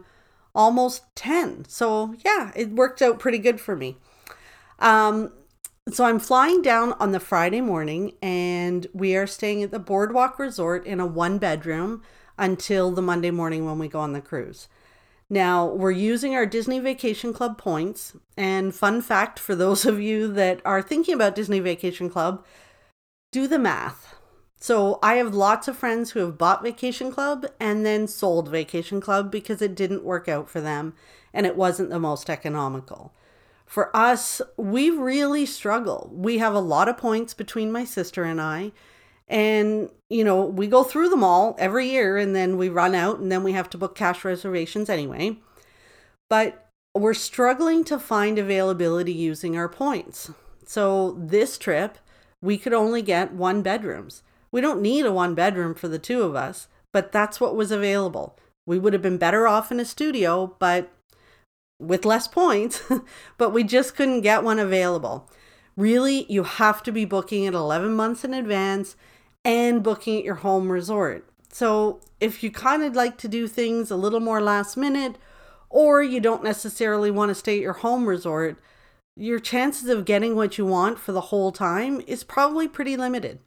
almost 0.53 1.03
10. 1.15 1.65
So, 1.67 2.13
yeah, 2.23 2.51
it 2.55 2.69
worked 2.69 3.01
out 3.01 3.17
pretty 3.17 3.39
good 3.39 3.59
for 3.59 3.75
me. 3.75 3.97
Um, 4.77 5.31
so, 5.91 6.05
I'm 6.05 6.19
flying 6.19 6.61
down 6.61 6.93
on 6.99 7.11
the 7.11 7.19
Friday 7.19 7.61
morning 7.61 8.13
and 8.21 8.85
we 8.93 9.15
are 9.15 9.25
staying 9.25 9.63
at 9.63 9.71
the 9.71 9.79
Boardwalk 9.79 10.37
Resort 10.37 10.85
in 10.85 10.99
a 10.99 11.07
one 11.07 11.39
bedroom 11.39 12.03
until 12.37 12.91
the 12.91 13.01
Monday 13.01 13.31
morning 13.31 13.65
when 13.65 13.79
we 13.79 13.87
go 13.87 13.99
on 13.99 14.13
the 14.13 14.21
cruise. 14.21 14.67
Now, 15.29 15.65
we're 15.67 15.91
using 15.91 16.35
our 16.35 16.45
Disney 16.45 16.79
Vacation 16.79 17.33
Club 17.33 17.57
points. 17.57 18.13
And 18.35 18.73
fun 18.73 19.01
fact 19.01 19.37
for 19.37 19.55
those 19.55 19.85
of 19.85 20.01
you 20.01 20.27
that 20.33 20.61
are 20.65 20.81
thinking 20.81 21.13
about 21.13 21.35
Disney 21.35 21.59
Vacation 21.59 22.09
Club, 22.09 22.43
do 23.31 23.47
the 23.47 23.59
math. 23.59 24.15
So, 24.59 24.99
I 25.01 25.15
have 25.15 25.33
lots 25.33 25.67
of 25.67 25.77
friends 25.77 26.11
who 26.11 26.19
have 26.19 26.37
bought 26.37 26.63
Vacation 26.63 27.11
Club 27.11 27.45
and 27.59 27.85
then 27.85 28.07
sold 28.07 28.49
Vacation 28.49 28.99
Club 28.99 29.31
because 29.31 29.61
it 29.61 29.75
didn't 29.75 30.03
work 30.03 30.27
out 30.27 30.49
for 30.49 30.59
them 30.59 30.95
and 31.33 31.45
it 31.45 31.55
wasn't 31.55 31.91
the 31.91 31.99
most 31.99 32.29
economical. 32.29 33.13
For 33.65 33.95
us, 33.95 34.41
we 34.57 34.89
really 34.89 35.45
struggle. 35.45 36.09
We 36.11 36.39
have 36.39 36.55
a 36.55 36.59
lot 36.59 36.89
of 36.89 36.97
points 36.97 37.35
between 37.35 37.71
my 37.71 37.85
sister 37.85 38.23
and 38.23 38.41
I, 38.41 38.71
and, 39.29 39.89
you 40.09 40.23
know, 40.23 40.43
we 40.43 40.67
go 40.67 40.83
through 40.83 41.09
them 41.09 41.23
all 41.23 41.55
every 41.59 41.87
year 41.89 42.17
and 42.17 42.35
then 42.35 42.57
we 42.57 42.67
run 42.67 42.95
out 42.95 43.19
and 43.19 43.31
then 43.31 43.43
we 43.43 43.51
have 43.51 43.69
to 43.71 43.77
book 43.77 43.95
cash 43.95 44.25
reservations 44.25 44.89
anyway. 44.89 45.37
But 46.29 46.69
we're 46.95 47.13
struggling 47.13 47.83
to 47.85 47.99
find 47.99 48.39
availability 48.39 49.13
using 49.13 49.55
our 49.55 49.69
points. 49.69 50.31
So 50.65 51.15
this 51.19 51.57
trip, 51.57 51.99
we 52.41 52.57
could 52.57 52.73
only 52.73 53.01
get 53.01 53.33
one 53.33 53.61
bedrooms. 53.61 54.23
We 54.51 54.61
don't 54.61 54.81
need 54.81 55.05
a 55.05 55.13
one 55.13 55.35
bedroom 55.35 55.75
for 55.75 55.87
the 55.87 55.99
two 55.99 56.23
of 56.23 56.35
us, 56.35 56.67
but 56.91 57.11
that's 57.11 57.39
what 57.39 57.55
was 57.55 57.71
available. 57.71 58.37
We 58.65 58.79
would 58.79 58.93
have 58.93 59.01
been 59.01 59.17
better 59.17 59.47
off 59.47 59.71
in 59.71 59.79
a 59.79 59.85
studio, 59.85 60.55
but 60.57 60.91
with 61.79 62.05
less 62.05 62.27
points, 62.27 62.81
but 63.37 63.51
we 63.51 63.63
just 63.63 63.95
couldn't 63.95 64.21
get 64.21 64.43
one 64.43 64.59
available. 64.59 65.29
Really, 65.77 66.25
you 66.31 66.43
have 66.43 66.81
to 66.83 66.91
be 66.91 67.05
booking 67.05 67.43
it 67.43 67.53
11 67.53 67.93
months 67.93 68.23
in 68.23 68.33
advance 68.33 68.95
and 69.43 69.83
booking 69.83 70.17
at 70.17 70.23
your 70.23 70.35
home 70.35 70.71
resort. 70.71 71.25
So, 71.51 72.01
if 72.19 72.43
you 72.43 72.51
kind 72.51 72.83
of 72.83 72.95
like 72.95 73.17
to 73.19 73.27
do 73.27 73.47
things 73.47 73.89
a 73.89 73.95
little 73.95 74.19
more 74.19 74.41
last 74.41 74.77
minute, 74.77 75.17
or 75.69 76.03
you 76.03 76.19
don't 76.19 76.43
necessarily 76.43 77.09
want 77.09 77.29
to 77.29 77.35
stay 77.35 77.55
at 77.55 77.61
your 77.61 77.73
home 77.73 78.07
resort, 78.07 78.59
your 79.15 79.39
chances 79.39 79.89
of 79.89 80.05
getting 80.05 80.35
what 80.35 80.57
you 80.57 80.65
want 80.65 80.99
for 80.99 81.11
the 81.11 81.21
whole 81.21 81.51
time 81.51 82.01
is 82.07 82.23
probably 82.23 82.67
pretty 82.67 82.95
limited. 82.95 83.39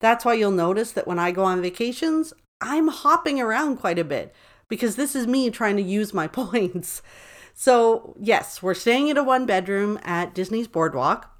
That's 0.00 0.24
why 0.24 0.34
you'll 0.34 0.50
notice 0.50 0.92
that 0.92 1.06
when 1.06 1.18
I 1.18 1.30
go 1.30 1.44
on 1.44 1.62
vacations, 1.62 2.32
I'm 2.60 2.88
hopping 2.88 3.40
around 3.40 3.78
quite 3.78 3.98
a 3.98 4.04
bit 4.04 4.34
because 4.68 4.96
this 4.96 5.14
is 5.14 5.26
me 5.26 5.50
trying 5.50 5.76
to 5.76 5.82
use 5.82 6.12
my 6.12 6.26
points. 6.26 7.02
So, 7.54 8.14
yes, 8.20 8.62
we're 8.62 8.74
staying 8.74 9.10
at 9.10 9.16
a 9.16 9.22
one 9.22 9.46
bedroom 9.46 9.98
at 10.02 10.34
Disney's 10.34 10.68
Boardwalk. 10.68 11.30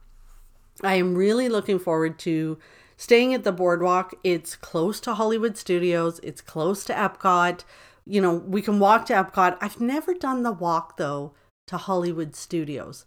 I 0.82 0.94
am 0.94 1.14
really 1.14 1.48
looking 1.48 1.78
forward 1.78 2.18
to 2.20 2.58
staying 2.96 3.34
at 3.34 3.44
the 3.44 3.52
boardwalk. 3.52 4.14
It's 4.24 4.56
close 4.56 5.00
to 5.00 5.14
Hollywood 5.14 5.56
Studios, 5.56 6.20
it's 6.22 6.40
close 6.40 6.84
to 6.84 6.92
Epcot. 6.92 7.64
You 8.04 8.20
know, 8.20 8.34
we 8.34 8.62
can 8.62 8.78
walk 8.78 9.06
to 9.06 9.14
Epcot. 9.14 9.58
I've 9.60 9.80
never 9.80 10.14
done 10.14 10.42
the 10.42 10.52
walk 10.52 10.96
though 10.96 11.32
to 11.66 11.76
Hollywood 11.76 12.36
Studios. 12.36 13.04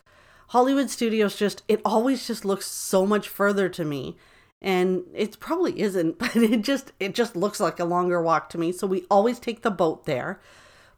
Hollywood 0.50 0.90
Studios 0.90 1.36
just, 1.36 1.62
it 1.68 1.80
always 1.86 2.26
just 2.26 2.44
looks 2.44 2.66
so 2.66 3.06
much 3.06 3.30
further 3.30 3.70
to 3.70 3.86
me. 3.86 4.18
And 4.62 5.04
it 5.14 5.40
probably 5.40 5.80
isn't, 5.80 6.20
but 6.20 6.36
it 6.36 6.62
just 6.62 6.92
it 7.00 7.16
just 7.16 7.36
looks 7.36 7.60
like 7.60 7.80
a 7.80 7.86
longer 7.86 8.22
walk 8.22 8.50
to 8.50 8.58
me. 8.58 8.72
So 8.72 8.88
we 8.88 9.06
always 9.10 9.40
take 9.40 9.62
the 9.62 9.72
boat 9.72 10.06
there. 10.06 10.40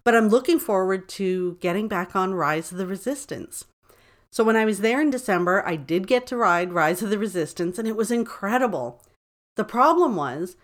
But 0.04 0.16
I'm 0.16 0.30
looking 0.30 0.58
forward 0.58 1.08
to 1.10 1.58
getting 1.60 1.88
back 1.88 2.16
on 2.16 2.34
Rise 2.34 2.72
of 2.72 2.80
the 2.80 2.88
Resistance. 2.88 3.66
So 4.32 4.44
when 4.44 4.56
I 4.56 4.66
was 4.66 4.80
there 4.80 5.02
in 5.02 5.10
December, 5.10 5.62
I 5.66 5.76
did 5.76 6.08
get 6.08 6.26
to 6.28 6.38
ride 6.38 6.72
Rise 6.72 7.02
of 7.02 7.10
the 7.10 7.20
Resistance 7.20 7.78
and 7.78 7.88
it 7.88 7.98
was 7.98 8.12
incredible. 8.12 9.02
The 9.58 9.66
problem 9.66 10.16
was 10.16 10.56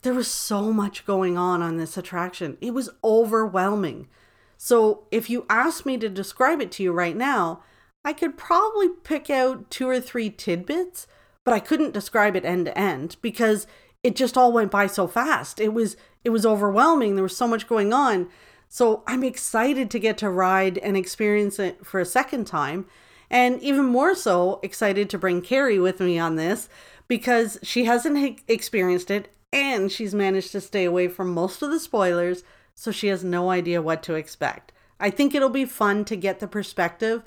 there 0.00 0.14
was 0.14 0.28
so 0.28 0.72
much 0.72 1.04
going 1.04 1.36
on 1.36 1.62
on 1.62 1.76
this 1.76 1.96
attraction. 1.96 2.56
It 2.60 2.72
was 2.72 2.90
overwhelming. 3.04 4.08
So 4.56 5.06
if 5.10 5.28
you 5.28 5.44
asked 5.50 5.84
me 5.84 5.98
to 5.98 6.08
describe 6.08 6.60
it 6.60 6.72
to 6.72 6.82
you 6.82 6.92
right 6.92 7.16
now, 7.16 7.62
I 8.04 8.12
could 8.12 8.38
probably 8.38 8.88
pick 8.88 9.28
out 9.30 9.70
two 9.70 9.88
or 9.88 10.00
three 10.00 10.30
tidbits, 10.30 11.06
but 11.44 11.54
I 11.54 11.60
couldn't 11.60 11.94
describe 11.94 12.34
it 12.34 12.44
end 12.44 12.66
to 12.66 12.78
end 12.78 13.16
because 13.22 13.66
it 14.02 14.16
just 14.16 14.36
all 14.36 14.52
went 14.52 14.70
by 14.70 14.86
so 14.86 15.06
fast. 15.06 15.60
It 15.60 15.72
was 15.72 15.96
it 16.24 16.30
was 16.30 16.46
overwhelming. 16.46 17.14
There 17.14 17.22
was 17.22 17.36
so 17.36 17.48
much 17.48 17.68
going 17.68 17.92
on. 17.92 18.28
So 18.68 19.02
I'm 19.06 19.22
excited 19.22 19.90
to 19.90 19.98
get 19.98 20.16
to 20.18 20.30
ride 20.30 20.78
and 20.78 20.96
experience 20.96 21.58
it 21.58 21.84
for 21.84 22.00
a 22.00 22.06
second 22.06 22.46
time. 22.46 22.86
And 23.32 23.60
even 23.62 23.86
more 23.86 24.14
so 24.14 24.60
excited 24.62 25.08
to 25.10 25.18
bring 25.18 25.40
Carrie 25.40 25.78
with 25.78 26.00
me 26.00 26.18
on 26.18 26.36
this 26.36 26.68
because 27.08 27.58
she 27.62 27.86
hasn't 27.86 28.42
experienced 28.46 29.10
it 29.10 29.34
and 29.52 29.90
she's 29.90 30.14
managed 30.14 30.52
to 30.52 30.60
stay 30.60 30.84
away 30.84 31.08
from 31.08 31.32
most 31.32 31.62
of 31.62 31.70
the 31.70 31.80
spoilers, 31.80 32.44
so 32.74 32.90
she 32.90 33.08
has 33.08 33.24
no 33.24 33.50
idea 33.50 33.82
what 33.82 34.02
to 34.02 34.14
expect. 34.14 34.70
I 35.00 35.10
think 35.10 35.34
it'll 35.34 35.48
be 35.48 35.64
fun 35.64 36.04
to 36.06 36.16
get 36.16 36.40
the 36.40 36.46
perspective 36.46 37.22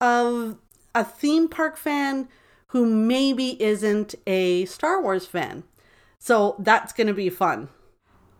of 0.00 0.56
a 0.94 1.04
theme 1.04 1.48
park 1.48 1.76
fan 1.76 2.28
who 2.68 2.86
maybe 2.86 3.60
isn't 3.62 4.14
a 4.26 4.64
Star 4.64 5.02
Wars 5.02 5.26
fan. 5.26 5.64
So 6.18 6.56
that's 6.58 6.92
going 6.92 7.06
to 7.06 7.14
be 7.14 7.30
fun. 7.30 7.68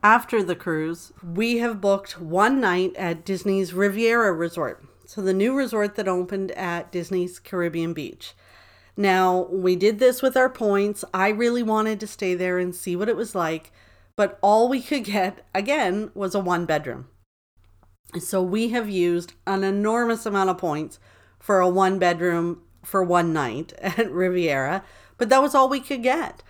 After 0.02 0.42
the 0.42 0.56
cruise, 0.56 1.12
we 1.22 1.58
have 1.58 1.80
booked 1.80 2.20
one 2.20 2.60
night 2.60 2.94
at 2.96 3.24
Disney's 3.24 3.74
Riviera 3.74 4.32
Resort. 4.32 4.84
So, 5.08 5.22
the 5.22 5.32
new 5.32 5.56
resort 5.56 5.94
that 5.94 6.06
opened 6.06 6.50
at 6.50 6.92
Disney's 6.92 7.38
Caribbean 7.38 7.94
Beach. 7.94 8.34
Now, 8.94 9.46
we 9.50 9.74
did 9.74 10.00
this 10.00 10.20
with 10.20 10.36
our 10.36 10.50
points. 10.50 11.02
I 11.14 11.28
really 11.28 11.62
wanted 11.62 11.98
to 12.00 12.06
stay 12.06 12.34
there 12.34 12.58
and 12.58 12.74
see 12.74 12.94
what 12.94 13.08
it 13.08 13.16
was 13.16 13.34
like, 13.34 13.72
but 14.16 14.38
all 14.42 14.68
we 14.68 14.82
could 14.82 15.04
get, 15.04 15.46
again, 15.54 16.10
was 16.12 16.34
a 16.34 16.40
one 16.40 16.66
bedroom. 16.66 17.08
So, 18.20 18.42
we 18.42 18.68
have 18.68 18.90
used 18.90 19.32
an 19.46 19.64
enormous 19.64 20.26
amount 20.26 20.50
of 20.50 20.58
points 20.58 20.98
for 21.38 21.60
a 21.60 21.70
one 21.70 21.98
bedroom 21.98 22.60
for 22.84 23.02
one 23.02 23.32
night 23.32 23.72
at 23.80 24.12
Riviera, 24.12 24.84
but 25.16 25.30
that 25.30 25.40
was 25.40 25.54
all 25.54 25.70
we 25.70 25.80
could 25.80 26.02
get. 26.02 26.42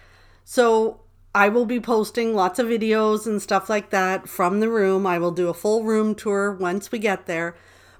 So, 0.44 1.02
I 1.32 1.48
will 1.48 1.64
be 1.64 1.78
posting 1.78 2.34
lots 2.34 2.58
of 2.58 2.66
videos 2.66 3.24
and 3.24 3.40
stuff 3.40 3.70
like 3.70 3.90
that 3.90 4.28
from 4.28 4.58
the 4.58 4.68
room. 4.68 5.06
I 5.06 5.20
will 5.20 5.30
do 5.30 5.48
a 5.48 5.54
full 5.54 5.84
room 5.84 6.16
tour 6.16 6.50
once 6.50 6.90
we 6.90 6.98
get 6.98 7.26
there. 7.26 7.54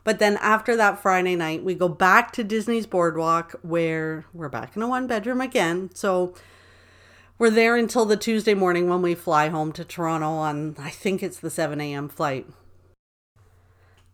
But 0.09 0.21
then 0.21 0.38
after 0.38 0.75
that 0.75 1.03
Friday 1.03 1.37
night, 1.37 1.62
we 1.62 1.75
go 1.75 1.87
back 1.87 2.33
to 2.33 2.43
Disney's 2.43 2.87
Boardwalk 2.87 3.57
where 3.61 4.25
we're 4.33 4.49
back 4.49 4.75
in 4.75 4.81
a 4.81 4.88
one 4.88 5.07
bedroom 5.07 5.43
again. 5.43 5.91
So 5.93 6.33
we're 7.37 7.50
there 7.50 7.77
until 7.77 8.07
the 8.07 8.17
Tuesday 8.17 8.55
morning 8.55 8.88
when 8.88 9.03
we 9.03 9.15
fly 9.15 9.50
home 9.50 9.71
to 9.73 9.85
Toronto 9.85 10.31
on, 10.31 10.77
I 10.79 10.88
think 10.88 11.23
it's 11.23 11.38
the 11.38 11.50
7 11.50 11.79
a.m. 11.79 12.09
flight. 12.09 12.47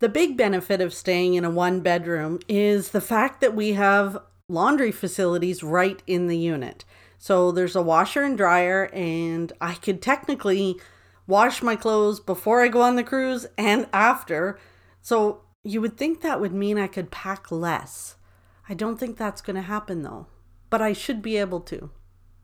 The 0.01 0.09
big 0.09 0.37
benefit 0.37 0.81
of 0.81 0.93
staying 0.93 1.35
in 1.35 1.45
a 1.45 1.51
one 1.51 1.79
bedroom 1.79 2.41
is 2.49 2.89
the 2.89 3.01
fact 3.01 3.41
that 3.41 3.55
we 3.55 3.75
have 3.75 4.19
laundry 4.49 4.91
facilities 4.91 5.63
right 5.63 6.03
in 6.09 6.27
the 6.27 6.37
unit. 6.37 6.85
So 7.19 7.53
there's 7.53 7.77
a 7.77 7.83
washer 7.83 8.25
and 8.25 8.37
dryer, 8.37 8.91
and 8.93 9.53
I 9.61 9.75
could 9.75 10.03
technically 10.03 10.75
wash 11.29 11.63
my 11.63 11.77
clothes 11.77 12.19
before 12.19 12.65
I 12.65 12.67
go 12.67 12.81
on 12.83 12.97
the 12.97 13.05
cruise 13.05 13.47
and 13.57 13.87
after. 13.93 14.59
So 15.01 15.44
you 15.65 15.81
would 15.81 15.97
think 15.97 16.21
that 16.21 16.41
would 16.41 16.53
mean 16.53 16.79
I 16.79 16.87
could 16.87 17.11
pack 17.11 17.51
less. 17.51 18.17
I 18.69 18.75
don't 18.75 18.99
think 18.99 19.17
that's 19.17 19.41
going 19.41 19.57
to 19.57 19.63
happen 19.63 20.03
though, 20.03 20.27
but 20.71 20.81
I 20.83 20.93
should 20.93 21.23
be 21.23 21.39
able 21.39 21.61
to, 21.63 21.91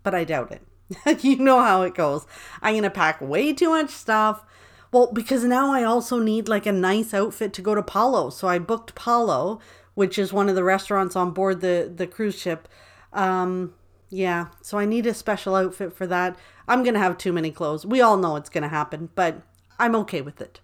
but 0.03 0.15
I 0.15 0.25
doubt 0.25 0.53
it. 0.53 1.23
you 1.23 1.37
know 1.37 1.61
how 1.61 1.83
it 1.83 1.95
goes. 1.95 2.27
I'm 2.63 2.75
going 2.75 2.83
to 2.83 2.91
pack 2.91 3.21
way 3.21 3.53
too 3.53 3.69
much 3.69 3.91
stuff. 3.91 4.45
Well, 4.93 5.13
because 5.13 5.45
now 5.45 5.73
I 5.73 5.85
also 5.85 6.19
need 6.19 6.49
like 6.49 6.67
a 6.67 6.73
nice 6.73 7.15
outfit 7.15 7.53
to 7.55 7.63
go 7.63 7.75
to 7.75 7.83
Palo. 7.83 8.31
So 8.31 8.49
I 8.49 8.59
booked 8.59 8.95
Palo, 8.95 9.61
which 9.95 10.19
is 10.19 10.33
one 10.33 10.49
of 10.49 10.57
the 10.57 10.65
restaurants 10.65 11.15
on 11.15 11.31
board 11.31 11.61
the, 11.61 11.93
the 11.95 12.07
cruise 12.07 12.39
ship. 12.39 12.67
Um, 13.13 13.75
yeah, 14.09 14.47
so 14.63 14.79
I 14.79 14.87
need 14.87 15.07
a 15.07 15.15
special 15.15 15.55
outfit 15.55 15.93
for 15.93 16.07
that. 16.09 16.37
I'm 16.67 16.83
going 16.83 16.95
to 16.95 17.01
have 17.01 17.19
too 17.19 17.33
many 17.33 17.53
clothes. 17.53 17.87
We 17.87 18.01
all 18.01 18.17
know 18.17 18.37
it's 18.37 18.51
going 18.51 18.63
to 18.63 18.69
happen, 18.69 19.11
but 19.15 19.43
I'm 19.79 19.95
okay 19.97 20.21
with 20.21 20.41
it. 20.41 20.61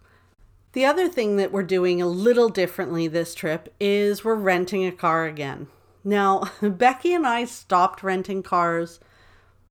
The 0.76 0.85
other 0.85 1.09
thing 1.09 1.37
that 1.38 1.52
we're 1.52 1.62
doing 1.62 2.02
a 2.02 2.06
little 2.06 2.50
differently 2.50 3.09
this 3.09 3.35
trip 3.35 3.75
is 3.80 4.23
we're 4.23 4.35
renting 4.35 4.85
a 4.85 4.92
car 4.92 5.25
again. 5.25 5.68
Now, 6.04 6.50
Becky 6.61 7.14
and 7.14 7.26
I 7.26 7.47
stopped 7.47 8.02
renting 8.02 8.42
cars 8.42 9.00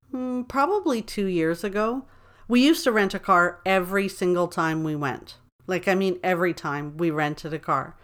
hmm, 0.09 0.41
probably 0.45 1.03
two 1.03 1.27
years 1.27 1.63
ago. 1.63 2.05
We 2.47 2.65
used 2.65 2.83
to 2.85 2.91
rent 2.91 3.13
a 3.13 3.19
car 3.19 3.59
every 3.67 4.07
single 4.07 4.47
time 4.47 4.83
we 4.83 4.95
went. 4.95 5.35
Like, 5.67 5.87
I 5.87 5.93
mean, 5.93 6.19
every 6.23 6.55
time 6.55 6.97
we 6.97 7.11
rented 7.11 7.53
a 7.53 7.59
car. 7.59 7.95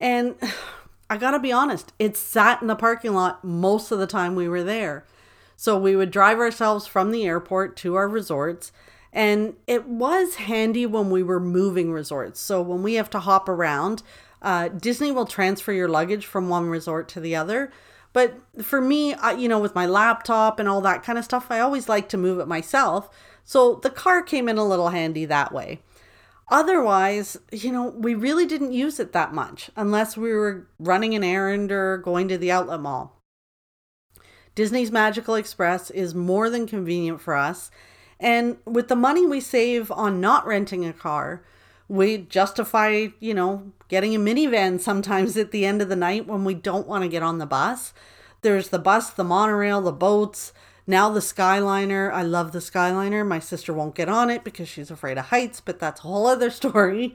And 0.00 0.34
I 1.08 1.16
gotta 1.16 1.38
be 1.38 1.52
honest, 1.52 1.92
it 2.00 2.16
sat 2.16 2.60
in 2.60 2.66
the 2.66 2.74
parking 2.74 3.14
lot 3.14 3.44
most 3.44 3.92
of 3.92 4.00
the 4.00 4.08
time 4.08 4.34
we 4.34 4.48
were 4.48 4.64
there. 4.64 5.06
So 5.54 5.78
we 5.78 5.94
would 5.94 6.10
drive 6.10 6.40
ourselves 6.40 6.88
from 6.88 7.12
the 7.12 7.24
airport 7.24 7.76
to 7.76 7.94
our 7.94 8.08
resorts. 8.08 8.72
And 9.12 9.54
it 9.66 9.86
was 9.86 10.36
handy 10.36 10.86
when 10.86 11.10
we 11.10 11.22
were 11.22 11.40
moving 11.40 11.92
resorts. 11.92 12.40
So 12.40 12.62
when 12.62 12.82
we 12.82 12.94
have 12.94 13.10
to 13.10 13.20
hop 13.20 13.48
around, 13.48 14.02
uh, 14.40 14.68
Disney 14.68 15.10
will 15.10 15.26
transfer 15.26 15.72
your 15.72 15.88
luggage 15.88 16.26
from 16.26 16.48
one 16.48 16.68
resort 16.68 17.08
to 17.10 17.20
the 17.20 17.34
other. 17.34 17.72
But 18.12 18.40
for 18.62 18.80
me, 18.80 19.14
I, 19.14 19.32
you 19.32 19.48
know, 19.48 19.58
with 19.58 19.74
my 19.74 19.86
laptop 19.86 20.58
and 20.58 20.68
all 20.68 20.80
that 20.82 21.02
kind 21.02 21.18
of 21.18 21.24
stuff, 21.24 21.46
I 21.50 21.60
always 21.60 21.88
like 21.88 22.08
to 22.10 22.16
move 22.16 22.38
it 22.40 22.48
myself. 22.48 23.08
So 23.44 23.76
the 23.76 23.90
car 23.90 24.22
came 24.22 24.48
in 24.48 24.58
a 24.58 24.66
little 24.66 24.88
handy 24.88 25.24
that 25.26 25.52
way. 25.52 25.80
Otherwise, 26.48 27.36
you 27.52 27.70
know, 27.70 27.90
we 27.90 28.14
really 28.14 28.44
didn't 28.44 28.72
use 28.72 28.98
it 28.98 29.12
that 29.12 29.32
much 29.32 29.70
unless 29.76 30.16
we 30.16 30.32
were 30.32 30.66
running 30.80 31.14
an 31.14 31.22
errand 31.22 31.70
or 31.70 31.98
going 31.98 32.26
to 32.28 32.38
the 32.38 32.50
outlet 32.50 32.80
mall. 32.80 33.16
Disney's 34.56 34.90
Magical 34.90 35.36
Express 35.36 35.90
is 35.90 36.12
more 36.12 36.50
than 36.50 36.66
convenient 36.66 37.20
for 37.20 37.36
us. 37.36 37.70
And 38.20 38.58
with 38.66 38.88
the 38.88 38.96
money 38.96 39.26
we 39.26 39.40
save 39.40 39.90
on 39.90 40.20
not 40.20 40.46
renting 40.46 40.84
a 40.84 40.92
car, 40.92 41.42
we 41.88 42.18
justify, 42.18 43.08
you 43.18 43.34
know, 43.34 43.72
getting 43.88 44.14
a 44.14 44.18
minivan 44.18 44.78
sometimes 44.78 45.36
at 45.36 45.50
the 45.50 45.64
end 45.64 45.80
of 45.82 45.88
the 45.88 45.96
night 45.96 46.26
when 46.26 46.44
we 46.44 46.54
don't 46.54 46.86
want 46.86 47.02
to 47.02 47.08
get 47.08 47.22
on 47.22 47.38
the 47.38 47.46
bus. 47.46 47.94
There's 48.42 48.68
the 48.68 48.78
bus, 48.78 49.10
the 49.10 49.24
monorail, 49.24 49.80
the 49.80 49.90
boats, 49.90 50.52
now 50.86 51.08
the 51.08 51.20
Skyliner. 51.20 52.12
I 52.12 52.22
love 52.22 52.52
the 52.52 52.58
Skyliner. 52.58 53.26
My 53.26 53.38
sister 53.38 53.72
won't 53.72 53.94
get 53.94 54.08
on 54.08 54.28
it 54.28 54.44
because 54.44 54.68
she's 54.68 54.90
afraid 54.90 55.18
of 55.18 55.26
heights, 55.26 55.60
but 55.60 55.80
that's 55.80 56.00
a 56.00 56.04
whole 56.04 56.26
other 56.26 56.50
story. 56.50 57.14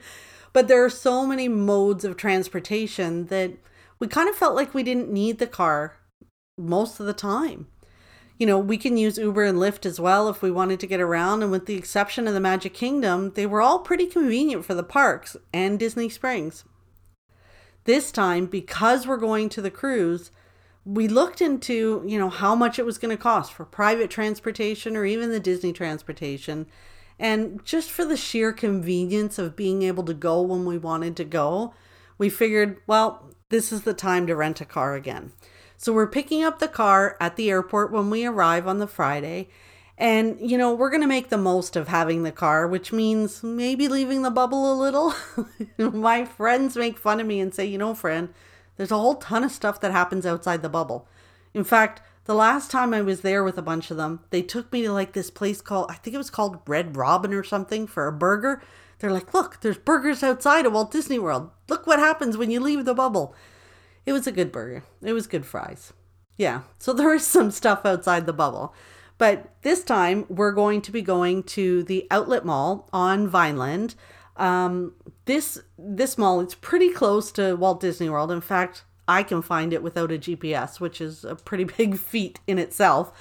But 0.53 0.67
there 0.67 0.83
are 0.83 0.89
so 0.89 1.25
many 1.25 1.47
modes 1.47 2.03
of 2.03 2.17
transportation 2.17 3.27
that 3.27 3.51
we 3.99 4.07
kind 4.07 4.27
of 4.27 4.35
felt 4.35 4.55
like 4.55 4.73
we 4.73 4.83
didn't 4.83 5.11
need 5.11 5.37
the 5.37 5.47
car 5.47 5.97
most 6.57 6.99
of 6.99 7.05
the 7.05 7.13
time 7.13 7.67
you 8.37 8.45
know, 8.45 8.59
we 8.59 8.77
can 8.77 8.97
use 8.97 9.17
Uber 9.17 9.43
and 9.43 9.57
Lyft 9.57 9.85
as 9.85 9.99
well 9.99 10.27
if 10.27 10.41
we 10.41 10.51
wanted 10.51 10.79
to 10.81 10.87
get 10.87 10.99
around. 10.99 11.41
And 11.41 11.51
with 11.51 11.65
the 11.65 11.75
exception 11.75 12.27
of 12.27 12.33
the 12.33 12.39
Magic 12.39 12.73
Kingdom, 12.73 13.31
they 13.35 13.45
were 13.45 13.61
all 13.61 13.79
pretty 13.79 14.05
convenient 14.05 14.65
for 14.65 14.73
the 14.73 14.83
parks 14.83 15.37
and 15.53 15.79
Disney 15.79 16.09
Springs. 16.09 16.65
This 17.85 18.11
time, 18.11 18.47
because 18.47 19.07
we're 19.07 19.17
going 19.17 19.47
to 19.49 19.61
the 19.61 19.71
cruise, 19.71 20.31
we 20.83 21.07
looked 21.07 21.41
into, 21.41 22.03
you 22.05 22.19
know, 22.19 22.29
how 22.29 22.55
much 22.55 22.77
it 22.77 22.85
was 22.85 22.97
going 22.97 23.15
to 23.15 23.21
cost 23.21 23.53
for 23.53 23.65
private 23.65 24.09
transportation 24.09 24.97
or 24.97 25.05
even 25.05 25.31
the 25.31 25.39
Disney 25.39 25.71
transportation. 25.71 26.67
And 27.17 27.63
just 27.63 27.89
for 27.89 28.03
the 28.03 28.17
sheer 28.17 28.51
convenience 28.51 29.39
of 29.39 29.55
being 29.55 29.83
able 29.83 30.03
to 30.03 30.13
go 30.13 30.41
when 30.41 30.65
we 30.65 30.77
wanted 30.77 31.15
to 31.17 31.23
go, 31.23 31.73
we 32.17 32.29
figured, 32.29 32.77
well, 32.85 33.31
this 33.49 33.71
is 33.71 33.81
the 33.83 33.93
time 33.93 34.27
to 34.27 34.35
rent 34.35 34.61
a 34.61 34.65
car 34.65 34.95
again. 34.95 35.31
So 35.77 35.93
we're 35.93 36.07
picking 36.07 36.43
up 36.43 36.59
the 36.59 36.67
car 36.67 37.17
at 37.19 37.35
the 37.35 37.49
airport 37.49 37.91
when 37.91 38.09
we 38.09 38.25
arrive 38.25 38.67
on 38.67 38.79
the 38.79 38.87
Friday. 38.87 39.49
And, 39.97 40.37
you 40.41 40.57
know, 40.57 40.73
we're 40.73 40.89
going 40.89 41.01
to 41.01 41.07
make 41.07 41.29
the 41.29 41.37
most 41.37 41.75
of 41.75 41.87
having 41.87 42.23
the 42.23 42.31
car, 42.31 42.67
which 42.67 42.91
means 42.91 43.43
maybe 43.43 43.87
leaving 43.87 44.23
the 44.23 44.29
bubble 44.29 44.73
a 44.73 44.75
little. 44.75 45.13
My 45.77 46.25
friends 46.25 46.75
make 46.75 46.97
fun 46.97 47.19
of 47.19 47.27
me 47.27 47.39
and 47.39 47.53
say, 47.53 47.65
you 47.65 47.77
know, 47.77 47.93
friend, 47.93 48.33
there's 48.77 48.91
a 48.91 48.97
whole 48.97 49.15
ton 49.15 49.43
of 49.43 49.51
stuff 49.51 49.79
that 49.81 49.91
happens 49.91 50.25
outside 50.25 50.61
the 50.61 50.69
bubble. 50.69 51.07
In 51.53 51.63
fact, 51.63 52.01
the 52.25 52.35
last 52.35 52.71
time 52.71 52.93
I 52.93 53.01
was 53.01 53.21
there 53.21 53.43
with 53.43 53.57
a 53.57 53.61
bunch 53.61 53.89
of 53.89 53.97
them, 53.97 54.19
they 54.31 54.41
took 54.41 54.71
me 54.73 54.81
to 54.81 54.91
like 54.91 55.13
this 55.13 55.29
place 55.29 55.61
called, 55.61 55.89
I 55.89 55.95
think 55.95 56.13
it 56.13 56.17
was 56.17 56.29
called 56.29 56.59
Red 56.67 56.97
Robin 56.97 57.33
or 57.33 57.43
something 57.43 57.87
for 57.87 58.07
a 58.07 58.11
burger. 58.11 58.61
They're 58.99 59.11
like, 59.11 59.33
look, 59.33 59.61
there's 59.61 59.77
burgers 59.77 60.23
outside 60.23 60.65
of 60.65 60.73
Walt 60.73 60.91
Disney 60.91 61.19
World. 61.19 61.51
Look 61.69 61.85
what 61.87 61.99
happens 61.99 62.35
when 62.35 62.51
you 62.51 62.59
leave 62.59 62.83
the 62.83 62.93
bubble. 62.93 63.35
It 64.05 64.13
was 64.13 64.27
a 64.27 64.31
good 64.31 64.51
burger. 64.51 64.83
It 65.01 65.13
was 65.13 65.27
good 65.27 65.45
fries. 65.45 65.93
Yeah, 66.37 66.61
so 66.77 66.93
there 66.93 67.13
is 67.13 67.25
some 67.25 67.51
stuff 67.51 67.85
outside 67.85 68.25
the 68.25 68.33
bubble. 68.33 68.73
But 69.17 69.53
this 69.61 69.83
time 69.83 70.25
we're 70.27 70.51
going 70.51 70.81
to 70.81 70.91
be 70.91 71.01
going 71.01 71.43
to 71.43 71.83
the 71.83 72.05
outlet 72.11 72.45
mall 72.45 72.89
on 72.91 73.27
Vineland. 73.27 73.95
Um, 74.35 74.93
this 75.23 75.61
this 75.77 76.17
mall 76.17 76.41
it's 76.41 76.55
pretty 76.55 76.89
close 76.89 77.31
to 77.33 77.55
Walt 77.55 77.79
Disney 77.79 78.09
World. 78.09 78.31
In 78.31 78.41
fact, 78.41 78.83
I 79.07 79.23
can 79.23 79.41
find 79.41 79.71
it 79.71 79.83
without 79.83 80.11
a 80.11 80.17
GPS, 80.17 80.79
which 80.79 80.99
is 80.99 81.23
a 81.23 81.35
pretty 81.35 81.63
big 81.77 81.97
feat 81.97 82.39
in 82.45 82.59
itself. 82.59 83.13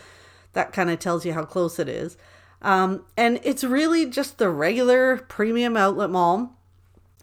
That 0.52 0.72
kind 0.72 0.90
of 0.90 0.98
tells 0.98 1.24
you 1.24 1.32
how 1.32 1.44
close 1.44 1.78
it 1.78 1.88
is. 1.88 2.16
Um, 2.62 3.04
and 3.16 3.40
it's 3.44 3.62
really 3.62 4.06
just 4.06 4.38
the 4.38 4.48
regular 4.48 5.18
premium 5.18 5.76
outlet 5.76 6.10
mall, 6.10 6.56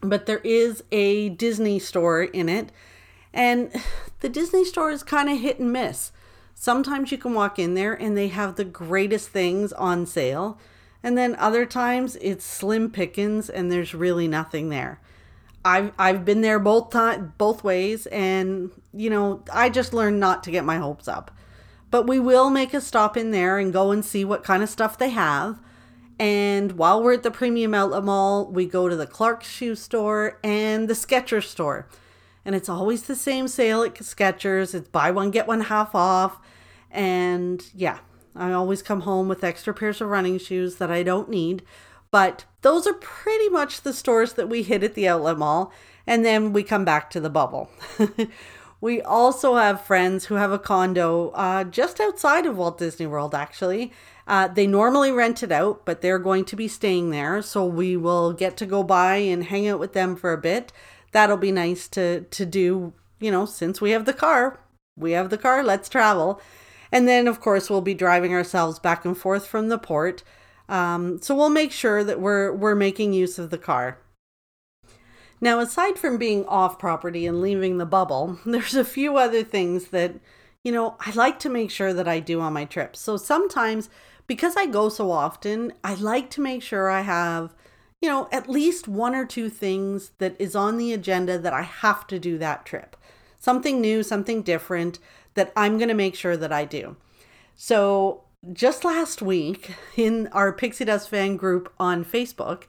but 0.00 0.26
there 0.26 0.40
is 0.44 0.84
a 0.92 1.30
Disney 1.30 1.78
store 1.78 2.22
in 2.22 2.48
it 2.48 2.70
and 3.34 3.70
the 4.20 4.28
Disney 4.28 4.64
store 4.64 4.90
is 4.90 5.02
kind 5.02 5.28
of 5.28 5.40
hit 5.40 5.58
and 5.58 5.72
miss. 5.72 6.12
Sometimes 6.54 7.10
you 7.10 7.18
can 7.18 7.34
walk 7.34 7.58
in 7.58 7.74
there 7.74 7.94
and 7.94 8.16
they 8.16 8.28
have 8.28 8.56
the 8.56 8.64
greatest 8.64 9.30
things 9.30 9.72
on 9.72 10.06
sale. 10.06 10.58
And 11.02 11.18
then 11.18 11.34
other 11.36 11.66
times 11.66 12.16
it's 12.20 12.44
slim 12.44 12.90
pickings 12.90 13.50
and 13.50 13.72
there's 13.72 13.94
really 13.94 14.28
nothing 14.28 14.68
there. 14.68 15.00
I've 15.64 15.92
I've 15.98 16.24
been 16.24 16.40
there 16.40 16.58
both 16.58 16.90
time 16.90 17.34
both 17.38 17.64
ways 17.64 18.06
and 18.06 18.70
you 18.92 19.10
know, 19.10 19.42
I 19.52 19.70
just 19.70 19.94
learned 19.94 20.20
not 20.20 20.44
to 20.44 20.50
get 20.50 20.64
my 20.64 20.76
hopes 20.76 21.08
up. 21.08 21.30
But 21.90 22.06
we 22.06 22.18
will 22.18 22.48
make 22.48 22.72
a 22.74 22.80
stop 22.80 23.16
in 23.16 23.32
there 23.32 23.58
and 23.58 23.72
go 23.72 23.90
and 23.90 24.04
see 24.04 24.24
what 24.24 24.44
kind 24.44 24.62
of 24.62 24.68
stuff 24.68 24.96
they 24.96 25.10
have. 25.10 25.60
And 26.18 26.72
while 26.72 27.02
we're 27.02 27.14
at 27.14 27.22
the 27.22 27.30
Premium 27.30 27.74
Outlet 27.74 28.04
Mall, 28.04 28.46
we 28.46 28.66
go 28.66 28.88
to 28.88 28.96
the 28.96 29.06
Clark's 29.06 29.48
shoe 29.48 29.74
store 29.74 30.38
and 30.44 30.88
the 30.88 30.94
Skechers 30.94 31.44
store 31.44 31.88
and 32.44 32.54
it's 32.54 32.68
always 32.68 33.04
the 33.04 33.16
same 33.16 33.48
sale 33.48 33.82
at 33.82 33.94
Skechers. 33.94 34.74
It's 34.74 34.88
buy 34.88 35.10
one 35.10 35.30
get 35.30 35.46
one 35.46 35.62
half 35.62 35.94
off, 35.94 36.38
and 36.90 37.64
yeah, 37.74 37.98
I 38.34 38.52
always 38.52 38.82
come 38.82 39.02
home 39.02 39.28
with 39.28 39.44
extra 39.44 39.74
pairs 39.74 40.00
of 40.00 40.08
running 40.08 40.38
shoes 40.38 40.76
that 40.76 40.90
I 40.90 41.02
don't 41.02 41.28
need. 41.28 41.62
But 42.10 42.44
those 42.60 42.86
are 42.86 42.92
pretty 42.92 43.48
much 43.48 43.80
the 43.80 43.92
stores 43.92 44.34
that 44.34 44.48
we 44.48 44.62
hit 44.62 44.84
at 44.84 44.94
the 44.94 45.08
outlet 45.08 45.38
mall, 45.38 45.72
and 46.06 46.24
then 46.24 46.52
we 46.52 46.62
come 46.62 46.84
back 46.84 47.10
to 47.10 47.20
the 47.20 47.30
bubble. 47.30 47.70
we 48.80 49.00
also 49.00 49.56
have 49.56 49.86
friends 49.86 50.26
who 50.26 50.34
have 50.34 50.52
a 50.52 50.58
condo 50.58 51.30
uh, 51.30 51.64
just 51.64 52.00
outside 52.00 52.44
of 52.44 52.56
Walt 52.56 52.78
Disney 52.78 53.06
World, 53.06 53.34
actually. 53.34 53.92
Uh, 54.26 54.46
they 54.46 54.66
normally 54.66 55.10
rent 55.10 55.42
it 55.42 55.50
out, 55.50 55.86
but 55.86 56.00
they're 56.00 56.18
going 56.18 56.44
to 56.44 56.54
be 56.54 56.68
staying 56.68 57.10
there, 57.10 57.40
so 57.40 57.64
we 57.64 57.96
will 57.96 58.32
get 58.32 58.58
to 58.58 58.66
go 58.66 58.82
by 58.82 59.16
and 59.16 59.44
hang 59.44 59.66
out 59.66 59.80
with 59.80 59.94
them 59.94 60.14
for 60.14 60.32
a 60.32 60.38
bit 60.38 60.70
that'll 61.12 61.36
be 61.36 61.52
nice 61.52 61.88
to 61.88 62.22
to 62.22 62.44
do 62.44 62.92
you 63.20 63.30
know 63.30 63.46
since 63.46 63.80
we 63.80 63.92
have 63.92 64.04
the 64.04 64.12
car 64.12 64.58
we 64.96 65.12
have 65.12 65.30
the 65.30 65.38
car 65.38 65.62
let's 65.62 65.88
travel. 65.88 66.40
And 66.90 67.08
then 67.08 67.26
of 67.26 67.40
course 67.40 67.70
we'll 67.70 67.80
be 67.80 67.94
driving 67.94 68.32
ourselves 68.34 68.78
back 68.78 69.04
and 69.04 69.16
forth 69.16 69.46
from 69.46 69.68
the 69.68 69.78
port. 69.78 70.22
Um, 70.68 71.20
so 71.20 71.34
we'll 71.34 71.50
make 71.50 71.72
sure 71.72 72.04
that 72.04 72.20
we're 72.20 72.52
we're 72.52 72.74
making 72.74 73.12
use 73.12 73.38
of 73.38 73.50
the 73.50 73.58
car. 73.58 73.98
Now 75.40 75.58
aside 75.58 75.98
from 75.98 76.18
being 76.18 76.44
off 76.46 76.78
property 76.78 77.26
and 77.26 77.40
leaving 77.40 77.78
the 77.78 77.86
bubble 77.86 78.38
there's 78.46 78.74
a 78.74 78.84
few 78.84 79.16
other 79.16 79.42
things 79.42 79.88
that 79.88 80.14
you 80.62 80.70
know 80.70 80.96
i 81.00 81.10
like 81.10 81.40
to 81.40 81.48
make 81.48 81.72
sure 81.72 81.92
that 81.92 82.06
i 82.06 82.20
do 82.20 82.40
on 82.40 82.52
my 82.52 82.64
trips 82.64 83.00
so 83.00 83.16
sometimes 83.16 83.90
because 84.28 84.56
i 84.56 84.64
go 84.64 84.88
so 84.88 85.10
often 85.10 85.72
i 85.82 85.94
like 85.94 86.30
to 86.30 86.40
make 86.40 86.62
sure 86.62 86.88
i 86.88 87.00
have 87.00 87.52
you 88.02 88.08
know, 88.08 88.28
at 88.32 88.50
least 88.50 88.88
one 88.88 89.14
or 89.14 89.24
two 89.24 89.48
things 89.48 90.10
that 90.18 90.34
is 90.38 90.56
on 90.56 90.76
the 90.76 90.92
agenda 90.92 91.38
that 91.38 91.52
I 91.52 91.62
have 91.62 92.06
to 92.08 92.18
do 92.18 92.36
that 92.38 92.66
trip. 92.66 92.96
Something 93.38 93.80
new, 93.80 94.02
something 94.02 94.42
different 94.42 94.98
that 95.34 95.52
I'm 95.56 95.78
going 95.78 95.88
to 95.88 95.94
make 95.94 96.16
sure 96.16 96.36
that 96.36 96.52
I 96.52 96.64
do. 96.64 96.96
So, 97.54 98.24
just 98.52 98.84
last 98.84 99.22
week 99.22 99.76
in 99.96 100.26
our 100.28 100.52
Pixie 100.52 100.84
Dust 100.84 101.08
fan 101.08 101.36
group 101.36 101.72
on 101.78 102.04
Facebook, 102.04 102.64